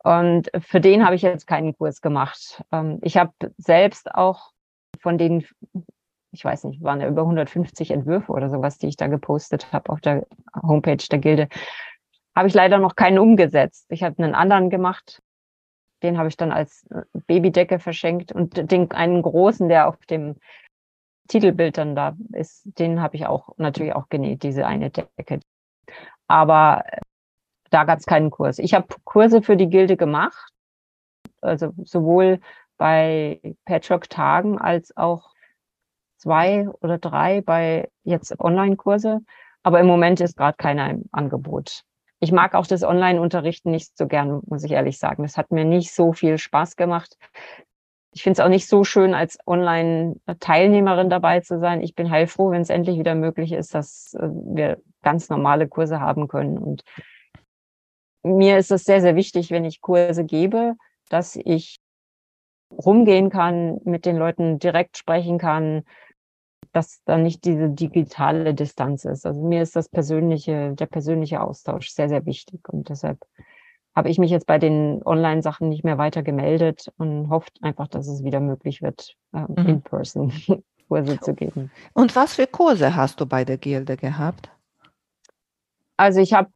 Und 0.03 0.49
für 0.59 0.79
den 0.79 1.05
habe 1.05 1.15
ich 1.15 1.21
jetzt 1.21 1.47
keinen 1.47 1.75
Kurs 1.77 2.01
gemacht. 2.01 2.63
Ähm, 2.71 2.99
ich 3.01 3.17
habe 3.17 3.33
selbst 3.57 4.13
auch 4.13 4.51
von 5.01 5.17
den, 5.17 5.45
ich 6.31 6.43
weiß 6.43 6.65
nicht, 6.65 6.81
waren 6.81 7.01
ja 7.01 7.07
über 7.07 7.21
150 7.21 7.91
Entwürfe 7.91 8.31
oder 8.31 8.49
sowas, 8.49 8.77
die 8.77 8.87
ich 8.87 8.97
da 8.97 9.07
gepostet 9.07 9.71
habe 9.73 9.91
auf 9.91 10.01
der 10.01 10.25
Homepage 10.61 10.97
der 10.97 11.19
Gilde, 11.19 11.47
habe 12.35 12.47
ich 12.47 12.53
leider 12.53 12.77
noch 12.79 12.95
keinen 12.95 13.19
umgesetzt. 13.19 13.85
Ich 13.89 14.03
habe 14.03 14.23
einen 14.23 14.35
anderen 14.35 14.69
gemacht, 14.69 15.21
den 16.03 16.17
habe 16.17 16.29
ich 16.29 16.37
dann 16.37 16.51
als 16.51 16.85
äh, 16.91 17.01
Babydecke 17.27 17.79
verschenkt 17.79 18.31
und 18.31 18.71
den 18.71 18.91
einen 18.91 19.21
großen, 19.21 19.67
der 19.67 19.87
auf 19.87 19.97
dem 20.05 20.35
Titelbild 21.27 21.77
dann 21.77 21.95
da 21.95 22.15
ist, 22.33 22.63
den 22.79 23.01
habe 23.01 23.15
ich 23.15 23.27
auch 23.27 23.49
natürlich 23.57 23.93
auch 23.93 24.09
genäht, 24.09 24.43
diese 24.43 24.65
eine 24.65 24.89
Decke. 24.89 25.39
Aber 26.27 26.83
äh, 26.87 27.01
da 27.69 27.83
gab 27.83 27.99
es 27.99 28.05
keinen 28.05 28.31
Kurs. 28.31 28.59
Ich 28.59 28.73
habe 28.73 28.87
Kurse 29.03 29.41
für 29.41 29.57
die 29.57 29.69
Gilde 29.69 29.97
gemacht, 29.97 30.51
also 31.41 31.73
sowohl 31.83 32.39
bei 32.77 33.41
Patchwork-Tagen 33.65 34.57
als 34.57 34.95
auch 34.95 35.31
zwei 36.17 36.67
oder 36.81 36.97
drei 36.97 37.41
bei 37.41 37.89
jetzt 38.03 38.39
Online-Kurse. 38.39 39.21
Aber 39.63 39.79
im 39.79 39.87
Moment 39.87 40.21
ist 40.21 40.37
gerade 40.37 40.57
keiner 40.57 40.89
im 40.89 41.05
Angebot. 41.11 41.83
Ich 42.21 42.31
mag 42.31 42.55
auch 42.55 42.67
das 42.67 42.83
Online-Unterrichten 42.83 43.71
nicht 43.71 43.97
so 43.97 44.07
gern, 44.07 44.41
muss 44.45 44.63
ich 44.63 44.71
ehrlich 44.71 44.99
sagen. 44.99 45.23
Das 45.23 45.37
hat 45.37 45.51
mir 45.51 45.65
nicht 45.65 45.93
so 45.93 46.13
viel 46.13 46.37
Spaß 46.37 46.75
gemacht. 46.75 47.17
Ich 48.11 48.23
finde 48.23 48.41
es 48.41 48.45
auch 48.45 48.49
nicht 48.49 48.67
so 48.67 48.83
schön, 48.83 49.13
als 49.13 49.37
Online-Teilnehmerin 49.45 51.09
dabei 51.09 51.41
zu 51.41 51.59
sein. 51.59 51.81
Ich 51.81 51.95
bin 51.95 52.09
heilfroh, 52.09 52.51
wenn 52.51 52.61
es 52.61 52.69
endlich 52.69 52.97
wieder 52.97 53.15
möglich 53.15 53.51
ist, 53.51 53.73
dass 53.73 54.13
äh, 54.15 54.27
wir 54.27 54.81
ganz 55.03 55.29
normale 55.29 55.67
Kurse 55.67 55.99
haben 55.99 56.27
können. 56.27 56.57
Und 56.57 56.83
mir 58.23 58.57
ist 58.57 58.71
es 58.71 58.83
sehr, 58.83 59.01
sehr 59.01 59.15
wichtig, 59.15 59.51
wenn 59.51 59.65
ich 59.65 59.81
Kurse 59.81 60.25
gebe, 60.25 60.75
dass 61.09 61.35
ich 61.35 61.79
rumgehen 62.71 63.29
kann, 63.29 63.79
mit 63.83 64.05
den 64.05 64.17
Leuten 64.17 64.59
direkt 64.59 64.97
sprechen 64.97 65.37
kann, 65.37 65.83
dass 66.71 67.01
da 67.05 67.17
nicht 67.17 67.45
diese 67.45 67.69
digitale 67.69 68.53
Distanz 68.53 69.05
ist. 69.05 69.25
Also 69.25 69.41
mir 69.41 69.61
ist 69.61 69.75
das 69.75 69.89
persönliche, 69.89 70.73
der 70.75 70.85
persönliche 70.85 71.41
Austausch 71.41 71.89
sehr, 71.89 72.09
sehr 72.09 72.25
wichtig. 72.25 72.69
Und 72.69 72.89
deshalb 72.89 73.25
habe 73.95 74.09
ich 74.09 74.19
mich 74.19 74.29
jetzt 74.29 74.45
bei 74.45 74.59
den 74.59 75.01
Online-Sachen 75.03 75.67
nicht 75.67 75.83
mehr 75.83 75.97
weiter 75.97 76.21
gemeldet 76.21 76.91
und 76.97 77.29
hofft 77.29 77.57
einfach, 77.61 77.87
dass 77.87 78.07
es 78.07 78.23
wieder 78.23 78.39
möglich 78.39 78.81
wird, 78.81 79.15
ähm, 79.33 79.47
mhm. 79.57 79.65
in 79.65 79.81
person 79.81 80.31
Kurse 80.87 81.19
zu 81.19 81.33
geben. 81.33 81.71
Und 81.93 82.15
was 82.15 82.35
für 82.35 82.47
Kurse 82.47 82.95
hast 82.95 83.19
du 83.19 83.25
bei 83.25 83.45
der 83.45 83.57
Gilde 83.57 83.97
gehabt? 83.97 84.49
Also 85.97 86.21
ich 86.21 86.33
habe 86.33 86.49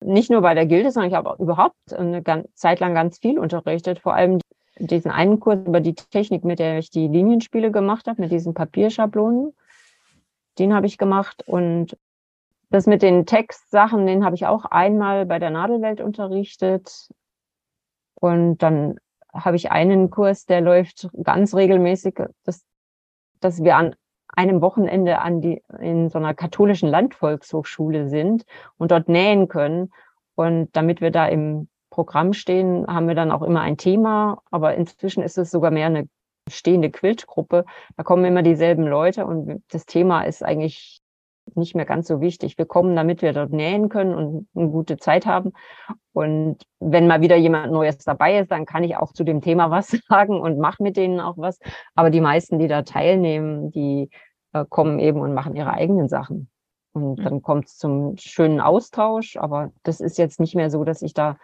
nicht 0.00 0.30
nur 0.30 0.42
bei 0.42 0.54
der 0.54 0.66
Gilde, 0.66 0.90
sondern 0.90 1.10
ich 1.10 1.16
habe 1.16 1.42
überhaupt 1.42 1.92
eine 1.92 2.22
Zeit 2.54 2.80
lang 2.80 2.94
ganz 2.94 3.18
viel 3.18 3.38
unterrichtet, 3.38 3.98
vor 4.00 4.14
allem 4.14 4.40
diesen 4.78 5.10
einen 5.10 5.40
Kurs 5.40 5.60
über 5.66 5.80
die 5.80 5.94
Technik, 5.94 6.44
mit 6.44 6.58
der 6.58 6.78
ich 6.78 6.90
die 6.90 7.08
Linienspiele 7.08 7.70
gemacht 7.70 8.06
habe, 8.06 8.20
mit 8.20 8.30
diesen 8.30 8.54
Papierschablonen. 8.54 9.54
Den 10.58 10.74
habe 10.74 10.86
ich 10.86 10.98
gemacht 10.98 11.42
und 11.46 11.96
das 12.70 12.86
mit 12.86 13.02
den 13.02 13.26
Textsachen, 13.26 14.06
den 14.06 14.24
habe 14.24 14.34
ich 14.34 14.46
auch 14.46 14.64
einmal 14.64 15.24
bei 15.24 15.38
der 15.38 15.50
Nadelwelt 15.50 16.00
unterrichtet. 16.00 17.08
Und 18.14 18.58
dann 18.58 18.98
habe 19.32 19.56
ich 19.56 19.70
einen 19.70 20.10
Kurs, 20.10 20.46
der 20.46 20.60
läuft 20.60 21.08
ganz 21.22 21.54
regelmäßig, 21.54 22.20
dass, 22.44 22.64
dass 23.40 23.62
wir 23.62 23.76
an 23.76 23.94
einem 24.36 24.60
Wochenende 24.60 25.20
an 25.20 25.40
die, 25.40 25.62
in 25.80 26.08
so 26.10 26.18
einer 26.18 26.34
katholischen 26.34 26.88
Landvolkshochschule 26.88 28.08
sind 28.08 28.44
und 28.78 28.90
dort 28.90 29.08
nähen 29.08 29.48
können. 29.48 29.90
Und 30.34 30.68
damit 30.76 31.00
wir 31.00 31.10
da 31.10 31.26
im 31.26 31.68
Programm 31.90 32.34
stehen, 32.34 32.86
haben 32.86 33.08
wir 33.08 33.14
dann 33.14 33.32
auch 33.32 33.42
immer 33.42 33.62
ein 33.62 33.78
Thema, 33.78 34.42
aber 34.50 34.74
inzwischen 34.74 35.22
ist 35.22 35.38
es 35.38 35.50
sogar 35.50 35.70
mehr 35.70 35.86
eine 35.86 36.08
stehende 36.48 36.90
Quiltgruppe. 36.90 37.64
Da 37.96 38.02
kommen 38.02 38.24
immer 38.24 38.42
dieselben 38.42 38.84
Leute 38.84 39.26
und 39.26 39.62
das 39.70 39.86
Thema 39.86 40.22
ist 40.22 40.44
eigentlich 40.44 41.00
nicht 41.54 41.74
mehr 41.74 41.84
ganz 41.84 42.08
so 42.08 42.20
wichtig. 42.20 42.58
Wir 42.58 42.66
kommen, 42.66 42.96
damit 42.96 43.22
wir 43.22 43.32
dort 43.32 43.52
nähen 43.52 43.88
können 43.88 44.14
und 44.14 44.48
eine 44.54 44.68
gute 44.68 44.96
Zeit 44.96 45.26
haben. 45.26 45.52
Und 46.12 46.62
wenn 46.80 47.06
mal 47.06 47.20
wieder 47.20 47.36
jemand 47.36 47.72
Neues 47.72 47.98
dabei 47.98 48.38
ist, 48.40 48.50
dann 48.50 48.66
kann 48.66 48.84
ich 48.84 48.96
auch 48.96 49.12
zu 49.12 49.22
dem 49.24 49.40
Thema 49.40 49.70
was 49.70 49.88
sagen 50.08 50.40
und 50.40 50.58
mache 50.58 50.82
mit 50.82 50.96
denen 50.96 51.20
auch 51.20 51.38
was. 51.38 51.58
Aber 51.94 52.10
die 52.10 52.20
meisten, 52.20 52.58
die 52.58 52.68
da 52.68 52.82
teilnehmen, 52.82 53.70
die 53.70 54.10
äh, 54.62 54.64
kommen 54.68 54.98
eben 54.98 55.20
und 55.20 55.34
machen 55.34 55.56
ihre 55.56 55.72
eigenen 55.72 56.08
Sachen. 56.08 56.48
Und 56.92 57.18
mhm. 57.18 57.24
dann 57.24 57.42
kommt 57.42 57.66
es 57.66 57.76
zum 57.76 58.16
schönen 58.16 58.60
Austausch. 58.60 59.36
Aber 59.36 59.72
das 59.82 60.00
ist 60.00 60.18
jetzt 60.18 60.40
nicht 60.40 60.54
mehr 60.54 60.70
so, 60.70 60.84
dass 60.84 61.02
ich 61.02 61.14
da 61.14 61.38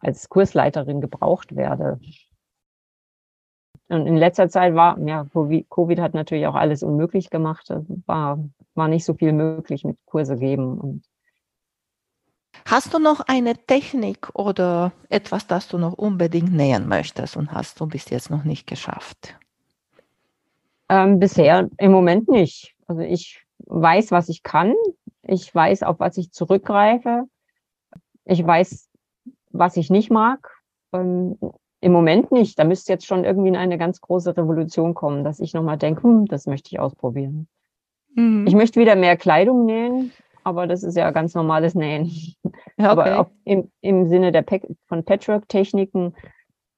als 0.00 0.28
Kursleiterin 0.28 1.00
gebraucht 1.00 1.56
werde. 1.56 1.98
Und 3.88 4.06
in 4.06 4.16
letzter 4.16 4.48
Zeit 4.48 4.74
war, 4.74 4.98
ja, 5.06 5.26
Covid 5.70 6.00
hat 6.00 6.14
natürlich 6.14 6.46
auch 6.46 6.56
alles 6.56 6.82
unmöglich 6.82 7.30
gemacht. 7.30 7.72
War, 8.06 8.44
war 8.74 8.88
nicht 8.88 9.04
so 9.04 9.14
viel 9.14 9.32
möglich 9.32 9.84
mit 9.84 9.96
Kurse 10.06 10.36
geben. 10.36 10.78
Und 10.78 11.04
hast 12.64 12.92
du 12.92 12.98
noch 12.98 13.20
eine 13.20 13.54
Technik 13.54 14.28
oder 14.34 14.92
etwas, 15.08 15.46
das 15.46 15.68
du 15.68 15.78
noch 15.78 15.92
unbedingt 15.92 16.52
nähern 16.52 16.88
möchtest 16.88 17.36
und 17.36 17.52
hast 17.52 17.80
du 17.80 17.86
bis 17.86 18.10
jetzt 18.10 18.30
noch 18.30 18.42
nicht 18.42 18.66
geschafft? 18.66 19.38
Ähm, 20.88 21.18
bisher 21.18 21.68
im 21.78 21.92
Moment 21.92 22.28
nicht. 22.28 22.74
Also 22.86 23.02
ich 23.02 23.44
weiß, 23.58 24.10
was 24.10 24.28
ich 24.28 24.42
kann. 24.42 24.74
Ich 25.22 25.52
weiß, 25.52 25.82
auf 25.82 25.98
was 25.98 26.16
ich 26.16 26.30
zurückgreife. 26.32 27.24
Ich 28.24 28.44
weiß, 28.44 28.88
was 29.50 29.76
ich 29.76 29.90
nicht 29.90 30.10
mag. 30.10 30.50
Ähm, 30.92 31.38
Im 31.80 31.92
Moment 31.92 32.32
nicht. 32.32 32.58
Da 32.58 32.64
müsste 32.64 32.92
jetzt 32.92 33.06
schon 33.06 33.24
irgendwie 33.24 33.56
eine 33.56 33.78
ganz 33.78 34.00
große 34.00 34.36
Revolution 34.36 34.94
kommen, 34.94 35.24
dass 35.24 35.40
ich 35.40 35.54
nochmal 35.54 35.78
denke, 35.78 36.04
hm, 36.04 36.26
das 36.26 36.46
möchte 36.46 36.70
ich 36.70 36.78
ausprobieren. 36.78 37.48
Mhm. 38.14 38.46
Ich 38.46 38.54
möchte 38.54 38.80
wieder 38.80 38.96
mehr 38.96 39.16
Kleidung 39.16 39.66
nähen, 39.66 40.12
aber 40.42 40.66
das 40.66 40.82
ist 40.82 40.96
ja 40.96 41.10
ganz 41.10 41.34
normales 41.34 41.74
Nähen. 41.74 42.10
Okay. 42.78 42.88
Aber 42.88 43.30
im, 43.44 43.70
im 43.80 44.06
Sinne 44.06 44.32
der 44.32 44.42
Pe 44.42 44.60
von 44.86 45.02
Patchwork-Techniken, 45.02 46.14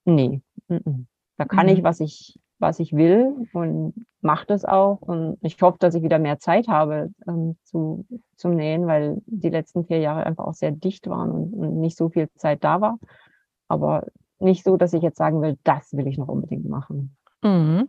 nee. 0.04 0.40
Da 0.68 1.44
kann 1.44 1.66
mhm. 1.66 1.72
ich, 1.72 1.82
was 1.82 1.98
ich, 1.98 2.38
was 2.58 2.80
ich 2.80 2.92
will 2.92 3.46
und 3.52 3.94
mache 4.20 4.46
das 4.46 4.64
auch. 4.64 5.00
Und 5.00 5.38
ich 5.42 5.60
hoffe, 5.60 5.78
dass 5.78 5.94
ich 5.94 6.02
wieder 6.02 6.18
mehr 6.18 6.38
Zeit 6.38 6.68
habe 6.68 7.10
ähm, 7.26 7.56
zu, 7.64 8.06
zum 8.36 8.54
Nähen, 8.54 8.86
weil 8.86 9.22
die 9.26 9.50
letzten 9.50 9.84
vier 9.84 9.98
Jahre 9.98 10.26
einfach 10.26 10.44
auch 10.44 10.54
sehr 10.54 10.72
dicht 10.72 11.08
waren 11.08 11.30
und, 11.30 11.54
und 11.54 11.80
nicht 11.80 11.96
so 11.96 12.08
viel 12.08 12.28
Zeit 12.36 12.64
da 12.64 12.80
war. 12.80 12.98
Aber 13.68 14.06
nicht 14.40 14.64
so, 14.64 14.76
dass 14.76 14.92
ich 14.92 15.02
jetzt 15.02 15.18
sagen 15.18 15.42
will, 15.42 15.58
das 15.64 15.92
will 15.92 16.06
ich 16.06 16.18
noch 16.18 16.28
unbedingt 16.28 16.68
machen. 16.68 17.16
Mhm. 17.42 17.88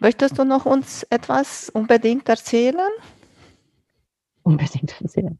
Möchtest 0.00 0.38
du 0.38 0.44
noch 0.44 0.66
uns 0.66 1.04
etwas 1.04 1.70
unbedingt 1.70 2.28
erzählen? 2.28 2.90
Unbedingt 4.42 5.00
erzählen. 5.00 5.38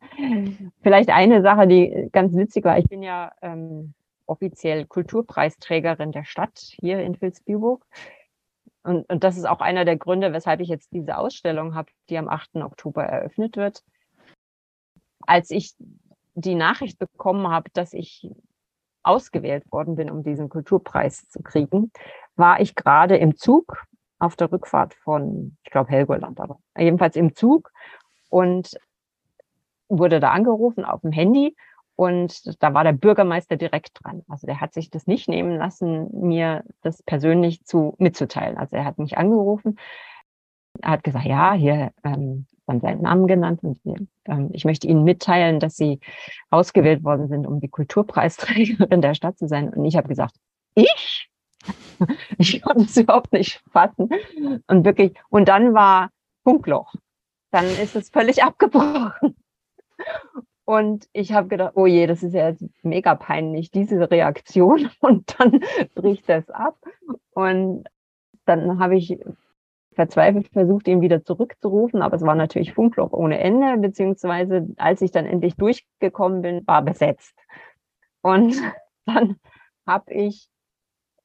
Vielleicht 0.83 1.11
eine 1.11 1.43
Sache, 1.43 1.67
die 1.67 2.09
ganz 2.13 2.35
witzig 2.37 2.65
war. 2.65 2.79
Ich 2.79 2.89
bin 2.89 3.03
ja 3.03 3.33
ähm, 3.43 3.95
offiziell 4.27 4.87
Kulturpreisträgerin 4.87 6.13
der 6.13 6.25
Stadt 6.25 6.59
hier 6.81 7.01
in 7.01 7.21
Vilsbiburg. 7.21 7.85
Und, 8.83 9.09
und 9.11 9.25
das 9.25 9.37
ist 9.37 9.47
auch 9.47 9.61
einer 9.61 9.85
der 9.85 9.97
Gründe, 9.97 10.33
weshalb 10.33 10.61
ich 10.61 10.69
jetzt 10.69 10.93
diese 10.93 11.19
Ausstellung 11.19 11.75
habe, 11.75 11.91
die 12.09 12.19
am 12.19 12.29
8. 12.29 12.57
Oktober 12.57 13.05
eröffnet 13.05 13.57
wird. 13.57 13.83
Als 15.27 15.51
ich 15.51 15.75
die 16.35 16.55
Nachricht 16.55 16.99
bekommen 16.99 17.49
habe, 17.49 17.71
dass 17.73 17.93
ich 17.93 18.31
ausgewählt 19.03 19.71
worden 19.71 19.97
bin, 19.97 20.11
um 20.11 20.23
diesen 20.23 20.49
Kulturpreis 20.49 21.29
zu 21.29 21.43
kriegen, 21.43 21.91
war 22.37 22.61
ich 22.61 22.75
gerade 22.75 23.17
im 23.17 23.37
Zug 23.37 23.85
auf 24.19 24.37
der 24.37 24.53
Rückfahrt 24.53 24.95
von, 24.95 25.57
ich 25.65 25.71
glaube, 25.71 25.91
Helgoland, 25.91 26.41
aber 26.41 26.59
jedenfalls 26.77 27.17
im 27.17 27.35
Zug 27.35 27.73
und 28.29 28.79
wurde 29.89 30.21
da 30.21 30.31
angerufen 30.31 30.85
auf 30.85 31.01
dem 31.01 31.13
Handy 31.13 31.57
und 32.01 32.63
da 32.63 32.73
war 32.73 32.83
der 32.83 32.95
Bürgermeister 32.95 33.59
direkt 33.59 33.99
dran. 34.03 34.23
Also 34.27 34.47
der 34.47 34.63
hat 34.63 34.73
sich 34.73 34.89
das 34.89 35.07
nicht 35.07 35.29
nehmen 35.29 35.59
lassen, 35.59 36.09
mir 36.13 36.65
das 36.81 37.03
persönlich 37.03 37.67
zu 37.67 37.95
mitzuteilen. 37.99 38.57
Also 38.57 38.77
er 38.77 38.87
hat 38.87 38.97
mich 38.97 39.19
angerufen, 39.19 39.79
er 40.81 40.93
hat 40.93 41.05
gesagt, 41.05 41.27
ja, 41.27 41.53
hier 41.53 41.93
ähm, 42.03 42.47
dann 42.65 42.81
seinen 42.81 43.03
Namen 43.03 43.27
genannt 43.27 43.61
und 43.63 43.79
ähm, 44.25 44.49
ich 44.55 44.65
möchte 44.65 44.87
Ihnen 44.87 45.05
mitteilen, 45.05 45.61
dass 45.61 45.77
Sie 45.77 46.01
ausgewählt 46.49 47.05
worden 47.05 47.29
sind, 47.29 47.47
um 47.47 47.61
die 47.61 47.69
Kulturpreisträgerin 47.69 49.03
der 49.03 49.13
Stadt 49.13 49.37
zu 49.37 49.47
sein. 49.47 49.69
Und 49.69 49.85
ich 49.85 49.99
habe 49.99 50.09
gesagt, 50.09 50.37
ich? 50.75 51.29
ich 52.39 52.63
konnte 52.63 52.85
es 52.85 52.97
überhaupt 52.97 53.35
nicht 53.35 53.63
fassen. 53.71 54.09
Und 54.69 54.87
wirklich, 54.87 55.13
und 55.29 55.49
dann 55.49 55.75
war 55.75 56.09
Funkloch. 56.45 56.95
Dann 57.51 57.67
ist 57.67 57.95
es 57.95 58.09
völlig 58.09 58.43
abgebrochen. 58.43 59.37
Und 60.71 61.09
ich 61.13 61.33
habe 61.33 61.49
gedacht, 61.49 61.73
oh 61.75 61.87
je, 61.87 62.07
das 62.07 62.23
ist 62.23 62.33
ja 62.33 62.51
jetzt 62.51 62.65
mega 62.85 63.17
peinlich, 63.17 63.73
diese 63.73 64.09
Reaktion. 64.09 64.89
Und 65.01 65.35
dann 65.37 65.65
bricht 65.97 66.29
das 66.29 66.49
ab. 66.49 66.79
Und 67.33 67.89
dann 68.45 68.79
habe 68.79 68.97
ich 68.97 69.19
verzweifelt 69.97 70.47
versucht, 70.53 70.87
ihn 70.87 71.01
wieder 71.01 71.25
zurückzurufen, 71.25 72.03
aber 72.03 72.15
es 72.15 72.23
war 72.23 72.37
natürlich 72.37 72.73
Funkloch 72.73 73.13
ohne 73.13 73.41
Ende, 73.41 73.79
beziehungsweise 73.79 74.69
als 74.77 75.03
ich 75.03 75.11
dann 75.11 75.27
endlich 75.27 75.57
durchgekommen 75.57 76.41
bin, 76.41 76.65
war 76.69 76.83
besetzt. 76.83 77.35
Und 78.23 78.55
dann 79.07 79.41
habe 79.89 80.13
ich 80.15 80.49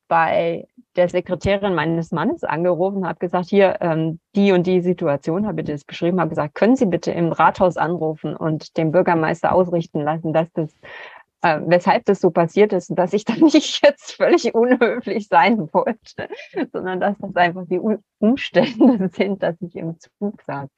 bei 0.08 0.66
der 0.96 1.10
Sekretärin 1.10 1.76
meines 1.76 2.12
Mannes 2.12 2.44
angerufen, 2.44 3.08
habe 3.08 3.20
gesagt, 3.20 3.50
hier, 3.50 3.78
ähm, 3.82 4.20
die 4.36 4.52
und 4.52 4.66
die 4.68 4.82
Situation, 4.82 5.46
habe 5.48 5.62
ich 5.62 5.68
das 5.68 5.84
beschrieben, 5.84 6.20
habe 6.20 6.30
gesagt, 6.30 6.56
können 6.56 6.76
Sie 6.76 6.86
bitte 6.86 7.12
im 7.12 7.32
Rathaus 7.32 7.78
anrufen 7.78 8.36
und 8.36 8.78
dem 8.78 8.92
Bürgermeister 8.92 9.54
ausrichten 9.54 10.02
lassen, 10.02 10.34
dass 10.34 10.52
das, 10.54 10.74
äh, 11.42 11.60
weshalb 11.66 12.06
das 12.06 12.22
so 12.22 12.32
passiert 12.32 12.74
ist 12.74 12.90
und 12.90 12.98
dass 12.98 13.14
ich 13.14 13.26
da 13.26 13.36
nicht 13.36 13.84
jetzt 13.86 14.14
völlig 14.14 14.54
unhöflich 14.56 15.28
sein 15.28 15.70
wollte, 15.74 16.30
sondern 16.72 17.00
dass 17.00 17.18
das 17.18 17.36
einfach 17.36 17.66
die 17.68 17.82
Umstände 18.20 19.10
sind, 19.14 19.44
dass 19.44 19.62
ich 19.62 19.76
im 19.76 19.98
Zug 20.00 20.42
saß. 20.44 20.70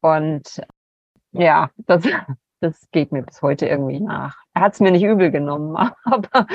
Und 0.00 0.62
ja, 1.32 1.70
das, 1.76 2.04
das 2.60 2.90
geht 2.90 3.12
mir 3.12 3.22
bis 3.22 3.42
heute 3.42 3.66
irgendwie 3.66 4.00
nach. 4.00 4.36
Er 4.54 4.62
hat 4.62 4.74
es 4.74 4.80
mir 4.80 4.90
nicht 4.90 5.04
übel 5.04 5.30
genommen, 5.30 5.76
aber 6.04 6.46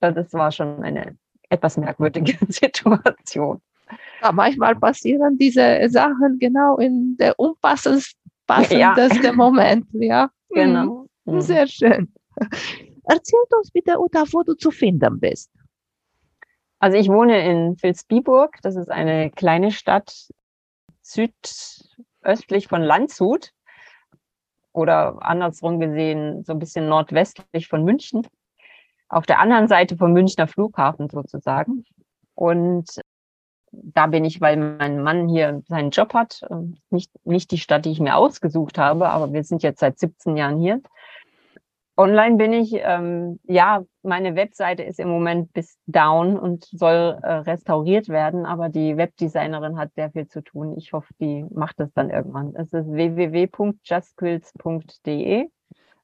das 0.00 0.32
war 0.32 0.52
schon 0.52 0.82
eine 0.82 1.16
etwas 1.50 1.76
merkwürdige 1.76 2.38
Situation. 2.48 3.60
Ja, 4.22 4.32
manchmal 4.32 4.76
passieren 4.76 5.36
diese 5.36 5.88
Sachen 5.88 6.38
genau 6.38 6.78
in 6.78 7.16
der 7.18 7.38
unpassendsten 7.38 8.20
ja. 8.70 9.32
Moment. 9.34 9.86
Ja, 9.92 10.30
genau. 10.48 11.06
Mhm. 11.24 11.40
Sehr 11.40 11.66
schön. 11.66 12.12
Erzähl 13.04 13.40
uns 13.56 13.70
bitte, 13.70 13.98
Uta, 13.98 14.24
wo 14.32 14.42
du 14.42 14.54
zu 14.54 14.70
finden 14.70 15.18
bist. 15.20 15.50
Also 16.78 16.96
ich 16.96 17.08
wohne 17.08 17.44
in 17.44 17.76
Vilsbiburg. 17.80 18.56
Das 18.62 18.76
ist 18.76 18.90
eine 18.90 19.30
kleine 19.30 19.70
Stadt 19.70 20.28
südöstlich 21.02 22.68
von 22.68 22.82
Landshut 22.82 23.52
oder 24.72 25.18
andersrum 25.20 25.80
gesehen 25.80 26.44
so 26.44 26.52
ein 26.52 26.58
bisschen 26.58 26.88
nordwestlich 26.88 27.68
von 27.68 27.84
München 27.84 28.26
auf 29.10 29.26
der 29.26 29.40
anderen 29.40 29.68
Seite 29.68 29.96
vom 29.96 30.12
Münchner 30.12 30.46
Flughafen 30.46 31.10
sozusagen. 31.10 31.84
Und 32.34 32.88
da 33.72 34.06
bin 34.06 34.24
ich, 34.24 34.40
weil 34.40 34.56
mein 34.56 35.02
Mann 35.02 35.28
hier 35.28 35.62
seinen 35.68 35.90
Job 35.90 36.14
hat, 36.14 36.40
nicht, 36.90 37.10
nicht 37.24 37.50
die 37.50 37.58
Stadt, 37.58 37.84
die 37.84 37.90
ich 37.90 38.00
mir 38.00 38.16
ausgesucht 38.16 38.78
habe, 38.78 39.10
aber 39.10 39.30
wir 39.32 39.44
sind 39.44 39.62
jetzt 39.62 39.80
seit 39.80 39.98
17 39.98 40.36
Jahren 40.36 40.58
hier. 40.58 40.80
Online 41.96 42.36
bin 42.36 42.52
ich, 42.54 42.72
ähm, 42.74 43.40
ja, 43.44 43.82
meine 44.02 44.34
Webseite 44.34 44.82
ist 44.82 44.98
im 44.98 45.08
Moment 45.08 45.52
bis 45.52 45.78
down 45.86 46.36
und 46.38 46.64
soll 46.64 47.18
äh, 47.22 47.32
restauriert 47.32 48.08
werden, 48.08 48.46
aber 48.46 48.70
die 48.70 48.96
Webdesignerin 48.96 49.78
hat 49.78 49.92
sehr 49.94 50.10
viel 50.10 50.26
zu 50.26 50.40
tun. 50.40 50.78
Ich 50.78 50.94
hoffe, 50.94 51.12
die 51.20 51.44
macht 51.50 51.78
das 51.78 51.92
dann 51.92 52.08
irgendwann. 52.08 52.54
Es 52.56 52.72
ist 52.72 52.90
www.justquills.de. 52.90 55.50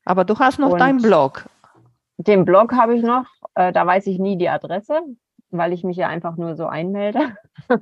Aber 0.05 0.25
du 0.25 0.39
hast 0.39 0.59
noch 0.59 0.77
deinen 0.77 1.01
Blog. 1.01 1.47
Den 2.19 2.45
Blog 2.45 2.73
habe 2.73 2.97
ich 2.97 3.03
noch, 3.03 3.27
äh, 3.55 3.73
da 3.73 3.87
weiß 3.87 4.07
ich 4.07 4.19
nie 4.19 4.37
die 4.39 4.49
Adresse, 4.49 5.01
weil 5.51 5.73
ich 5.73 5.85
mich 5.85 5.97
ja 5.97 6.09
einfach 6.09 6.37
nur 6.37 6.57
so 6.57 6.67
einmelde. 6.67 7.37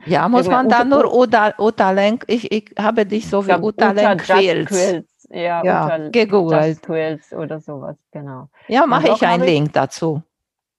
Ja, 0.07 0.29
muss 0.29 0.49
man 0.49 0.69
da 0.69 0.85
nur 0.85 1.15
Uta, 1.15 1.55
Uta 1.59 1.91
Lenk, 1.93 2.25
ich, 2.27 2.51
ich 2.51 2.75
habe 2.79 3.07
dich 3.07 3.29
so 3.29 3.47
wie 3.47 3.53
Uta 3.53 3.93
Lenk 3.93 4.23
Quills. 4.23 4.69
Quills. 4.69 5.29
Ja, 5.31 5.65
ja 5.65 5.87
Uta 5.87 6.09
gegoogelt. 6.09 6.83
Quills 6.83 7.33
oder 7.33 7.61
sowas, 7.61 7.97
genau. 8.11 8.49
Ja, 8.69 8.87
mache 8.87 9.09
ich 9.09 9.27
einen 9.27 9.45
Link 9.45 9.73
dazu. 9.73 10.23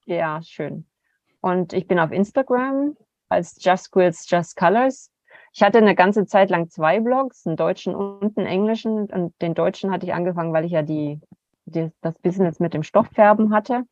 Ja, 0.05 0.41
schön. 0.43 0.85
Und 1.41 1.73
ich 1.73 1.87
bin 1.87 1.99
auf 1.99 2.11
Instagram 2.11 2.95
als 3.29 3.63
Just 3.63 3.91
Quills, 3.91 4.29
Just 4.29 4.55
Colors. 4.55 5.11
Ich 5.53 5.63
hatte 5.63 5.77
eine 5.77 5.95
ganze 5.95 6.25
Zeit 6.25 6.49
lang 6.49 6.69
zwei 6.69 6.99
Blogs, 6.99 7.47
einen 7.47 7.55
deutschen 7.55 7.95
und 7.95 8.37
einen 8.37 8.47
englischen. 8.47 9.05
Und 9.05 9.33
den 9.41 9.53
deutschen 9.53 9.91
hatte 9.91 10.05
ich 10.05 10.13
angefangen, 10.13 10.53
weil 10.53 10.65
ich 10.65 10.71
ja 10.71 10.81
die 10.81 11.21
das 11.65 12.19
Business 12.19 12.59
mit 12.59 12.73
dem 12.73 12.83
Stoffärben 12.83 13.53
hatte. 13.53 13.83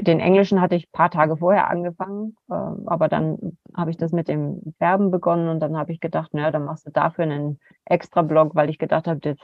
Den 0.00 0.20
Englischen 0.20 0.60
hatte 0.60 0.76
ich 0.76 0.86
ein 0.86 0.92
paar 0.92 1.10
Tage 1.10 1.36
vorher 1.36 1.68
angefangen, 1.68 2.36
äh, 2.48 2.54
aber 2.54 3.08
dann 3.08 3.58
habe 3.74 3.90
ich 3.90 3.96
das 3.96 4.12
mit 4.12 4.28
dem 4.28 4.74
Färben 4.78 5.10
begonnen 5.10 5.48
und 5.48 5.60
dann 5.60 5.76
habe 5.76 5.92
ich 5.92 6.00
gedacht, 6.00 6.32
naja, 6.34 6.52
dann 6.52 6.64
machst 6.64 6.86
du 6.86 6.90
dafür 6.90 7.24
einen 7.24 7.58
extra 7.84 8.22
Blog, 8.22 8.54
weil 8.54 8.70
ich 8.70 8.78
gedacht 8.78 9.08
habe, 9.08 9.18
das 9.20 9.36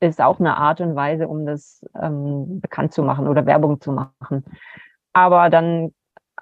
ist 0.00 0.20
auch 0.20 0.40
eine 0.40 0.56
Art 0.56 0.80
und 0.80 0.96
Weise, 0.96 1.28
um 1.28 1.46
das 1.46 1.84
ähm, 2.00 2.60
bekannt 2.60 2.92
zu 2.92 3.02
machen 3.02 3.28
oder 3.28 3.46
Werbung 3.46 3.80
zu 3.80 3.92
machen. 3.92 4.44
Aber 5.12 5.50
dann 5.50 5.94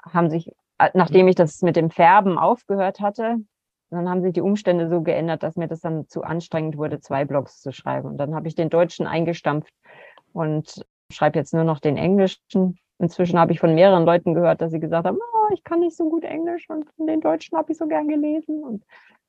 haben 0.03 0.31
sich, 0.31 0.49
äh, 0.79 0.91
nachdem 0.95 1.29
ich 1.29 1.37
das 1.37 1.63
mit 1.63 1.77
dem 1.77 1.91
Färben 1.91 2.39
aufgehört 2.39 3.01
hatte, 3.01 3.37
dann 3.91 4.09
haben 4.09 4.23
sich 4.23 4.33
die 4.33 4.41
Umstände 4.41 4.89
so 4.89 5.03
geändert, 5.03 5.43
dass 5.43 5.57
mir 5.57 5.69
das 5.69 5.81
dann 5.81 6.09
zu 6.09 6.23
anstrengend 6.23 6.77
wurde, 6.77 7.01
zwei 7.01 7.25
Blogs 7.25 7.61
zu 7.61 7.73
schreiben. 7.73 8.09
Und 8.09 8.17
dann 8.17 8.35
habe 8.35 8.49
ich 8.49 8.55
den 8.55 8.71
Deutschen 8.71 9.07
eingestampft 9.07 9.73
und 10.33 10.85
schreibe 11.11 11.39
jetzt 11.39 11.55
nur 11.55 11.65
noch 11.65 11.81
den 11.81 11.97
Englischen. 11.97 12.79
Inzwischen 12.99 13.39
habe 13.39 13.53
ich 13.53 13.61
von 13.61 13.75
mehreren 13.75 14.05
Leuten 14.05 14.35
gehört, 14.35 14.61
dass 14.61 14.73
sie 14.73 14.81
gesagt 14.81 15.07
haben, 15.07 15.19
oh, 15.19 15.53
ich 15.53 15.65
kann 15.65 15.81
nicht 15.81 15.97
so 15.97 16.09
gut 16.09 16.25
Englisch 16.25 16.69
und 16.69 16.87
den 16.97 17.21
Deutschen 17.21 17.57
habe 17.57 17.73
ich 17.73 17.79
so 17.79 17.87
gern 17.87 18.09
gelesen. 18.09 18.63
Und 18.63 18.85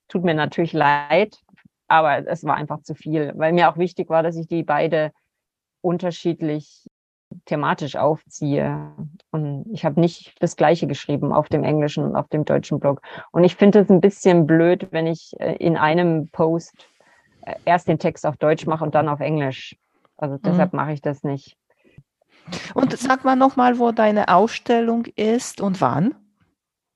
tut 0.07 0.23
mir 0.23 0.33
natürlich 0.33 0.73
leid, 0.73 1.41
aber 1.87 2.27
es 2.27 2.43
war 2.43 2.55
einfach 2.55 2.81
zu 2.81 2.95
viel, 2.95 3.33
weil 3.35 3.53
mir 3.53 3.69
auch 3.69 3.77
wichtig 3.77 4.09
war, 4.09 4.23
dass 4.23 4.37
ich 4.37 4.47
die 4.47 4.63
beide 4.63 5.11
unterschiedlich 5.81 6.87
thematisch 7.45 7.95
aufziehe. 7.95 8.91
Und 9.31 9.65
ich 9.71 9.85
habe 9.85 9.99
nicht 9.99 10.35
das 10.41 10.55
Gleiche 10.55 10.87
geschrieben 10.87 11.33
auf 11.33 11.49
dem 11.49 11.63
englischen 11.63 12.03
und 12.03 12.15
auf 12.15 12.27
dem 12.29 12.45
deutschen 12.45 12.79
Blog. 12.79 13.01
Und 13.31 13.43
ich 13.43 13.55
finde 13.55 13.79
es 13.79 13.89
ein 13.89 14.01
bisschen 14.01 14.47
blöd, 14.47 14.87
wenn 14.91 15.07
ich 15.07 15.33
äh, 15.39 15.55
in 15.55 15.77
einem 15.77 16.29
Post 16.29 16.87
äh, 17.41 17.55
erst 17.65 17.87
den 17.87 17.99
Text 17.99 18.25
auf 18.25 18.37
Deutsch 18.37 18.65
mache 18.65 18.83
und 18.83 18.95
dann 18.95 19.09
auf 19.09 19.19
Englisch. 19.19 19.75
Also 20.17 20.37
deshalb 20.37 20.73
mhm. 20.73 20.77
mache 20.77 20.93
ich 20.93 21.01
das 21.01 21.23
nicht. 21.23 21.57
Und 22.73 22.97
sag 22.97 23.23
mal 23.25 23.35
nochmal, 23.35 23.79
wo 23.79 23.91
deine 23.91 24.29
Ausstellung 24.29 25.05
ist 25.15 25.61
und 25.61 25.81
wann? 25.81 26.15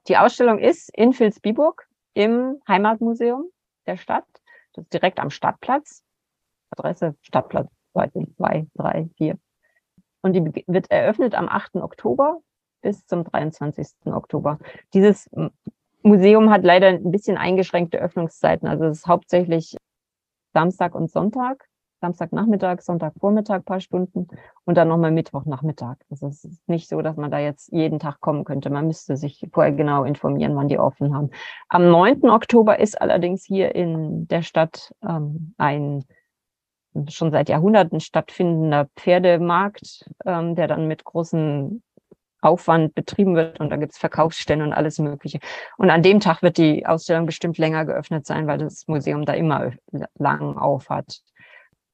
Die 0.07 0.17
Ausstellung 0.17 0.59
ist 0.59 0.89
in 0.95 1.17
Vilsbiburg 1.17 1.87
im 2.13 2.61
Heimatmuseum 2.67 3.49
der 3.85 3.97
Stadt. 3.97 4.25
Das 4.73 4.83
ist 4.83 4.93
direkt 4.93 5.19
am 5.19 5.29
Stadtplatz. 5.29 6.03
Adresse 6.71 7.15
Stadtplatz 7.21 7.69
2, 7.93 8.67
3, 8.75 9.09
4. 9.17 9.37
Und 10.21 10.33
die 10.33 10.63
wird 10.67 10.91
eröffnet 10.91 11.35
am 11.35 11.47
8. 11.47 11.75
Oktober 11.75 12.39
bis 12.81 13.05
zum 13.05 13.23
23. 13.23 13.87
Oktober. 14.05 14.59
Dieses 14.93 15.29
Museum 16.01 16.49
hat 16.49 16.63
leider 16.63 16.87
ein 16.87 17.11
bisschen 17.11 17.37
eingeschränkte 17.37 17.99
Öffnungszeiten. 17.99 18.67
Also 18.67 18.85
es 18.85 18.99
ist 18.99 19.07
hauptsächlich 19.07 19.77
Samstag 20.53 20.95
und 20.95 21.11
Sonntag. 21.11 21.69
Samstagnachmittag, 22.01 22.81
Sonntagvormittag 22.81 23.65
paar 23.65 23.81
Stunden 23.81 24.27
und 24.65 24.75
dann 24.75 24.87
nochmal 24.87 25.11
Mittwochnachmittag. 25.11 25.97
Also 26.09 26.27
es 26.27 26.45
ist 26.45 26.67
nicht 26.69 26.87
so, 26.87 27.01
dass 27.01 27.17
man 27.17 27.29
da 27.29 27.39
jetzt 27.39 27.71
jeden 27.71 27.99
Tag 27.99 28.21
kommen 28.21 28.45
könnte. 28.45 28.69
Man 28.69 28.87
müsste 28.87 29.17
sich 29.17 29.45
vorher 29.51 29.73
genau 29.73 30.03
informieren, 30.03 30.55
wann 30.55 30.69
die 30.69 30.79
offen 30.79 31.13
haben. 31.13 31.29
Am 31.67 31.89
9. 31.89 32.29
Oktober 32.29 32.79
ist 32.79 33.01
allerdings 33.01 33.43
hier 33.43 33.75
in 33.75 34.27
der 34.27 34.43
Stadt 34.43 34.93
ähm, 35.07 35.53
ein 35.57 36.05
schon 37.09 37.31
seit 37.31 37.49
Jahrhunderten 37.49 37.99
stattfindender 37.99 38.87
Pferdemarkt, 38.95 40.09
ähm, 40.25 40.55
der 40.55 40.67
dann 40.67 40.87
mit 40.87 41.03
großen 41.03 41.83
Aufwand 42.41 42.95
betrieben 42.95 43.35
wird 43.35 43.59
und 43.59 43.69
da 43.69 43.75
gibt 43.75 43.91
es 43.91 43.97
Verkaufsstände 43.97 44.63
und 44.63 44.73
alles 44.73 44.97
Mögliche. 44.99 45.39
Und 45.77 45.89
an 45.89 46.01
dem 46.01 46.19
Tag 46.19 46.41
wird 46.41 46.57
die 46.57 46.85
Ausstellung 46.85 47.25
bestimmt 47.25 47.57
länger 47.57 47.85
geöffnet 47.85 48.25
sein, 48.25 48.47
weil 48.47 48.57
das 48.57 48.87
Museum 48.87 49.25
da 49.25 49.33
immer 49.33 49.71
lang 50.17 50.57
auf 50.57 50.89
hat. 50.89 51.21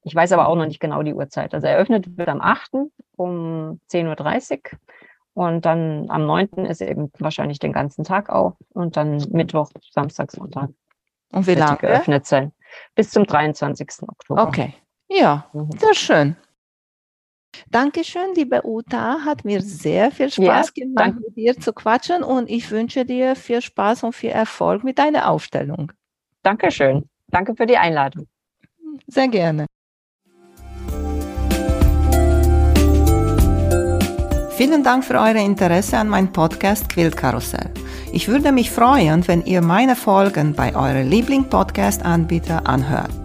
Ich 0.03 0.13
weiß 0.13 0.34
aber 0.34 0.47
auch 0.47 0.55
noch 0.55 0.67
nicht 0.67 0.79
genau 0.79 1.01
die 1.01 1.15
Uhrzeit. 1.15 1.53
Also 1.55 1.65
eröffnet 1.65 2.15
wird 2.15 2.29
am 2.29 2.41
8. 2.41 2.73
um 3.15 3.79
10.30 3.89 4.73
Uhr 4.73 4.79
und 5.34 5.65
dann 5.65 6.10
am 6.10 6.27
9. 6.27 6.65
ist 6.65 6.81
eben 6.81 7.12
wahrscheinlich 7.17 7.58
den 7.58 7.73
ganzen 7.73 8.03
Tag 8.03 8.29
auf 8.29 8.53
und 8.73 8.97
dann 8.97 9.17
Mittwoch, 9.31 9.71
Samstag, 9.91 10.31
Sonntag. 10.31 10.69
Und 11.31 11.47
wie 11.47 11.55
lange? 11.55 11.77
geöffnet 11.77 12.27
sein. 12.27 12.53
Bis 12.93 13.10
zum 13.10 13.25
23. 13.25 14.03
Oktober. 14.08 14.43
Okay. 14.43 14.73
Ja, 15.17 15.49
mhm. 15.54 15.69
sehr 15.78 15.93
schön. 15.93 16.36
Dankeschön, 17.69 18.34
liebe 18.36 18.62
Uta. 18.65 19.19
Hat 19.23 19.45
mir 19.45 19.62
sehr 19.62 20.12
viel 20.12 20.30
Spaß 20.30 20.73
ja, 20.75 20.84
gemacht, 20.84 21.06
danke. 21.06 21.21
mit 21.21 21.38
dir 21.38 21.58
zu 21.58 21.71
quatschen 21.71 22.21
und 22.21 22.49
ich 22.49 22.69
wünsche 22.69 23.06
dir 23.06 23.36
viel 23.36 23.62
Spaß 23.62 24.04
und 24.04 24.13
viel 24.13 24.32
Erfolg 24.32 24.84
mit 24.84 24.99
deiner 24.99 25.30
Aufstellung. 25.30 25.93
Dankeschön. 26.43 27.08
Danke 27.28 27.56
für 27.56 27.65
die 27.65 27.78
Einladung. 27.78 28.28
Sehr 29.08 29.30
gerne. 29.30 29.67
Vielen 34.51 34.84
Dank 34.84 35.04
für 35.04 35.15
euer 35.15 35.36
Interesse 35.36 35.97
an 35.97 36.08
meinem 36.08 36.32
Podcast 36.32 36.89
Quillkarussell. 36.89 37.71
Ich 38.13 38.28
würde 38.30 38.54
mich 38.54 38.71
freuen, 38.71 39.28
wenn 39.28 39.45
ihr 39.45 39.62
meine 39.62 39.97
Folgen 39.97 40.54
bei 40.54 40.75
eurem 40.75 41.10
Liebling-Podcast-Anbieter 41.10 42.65
anhört. 42.65 43.24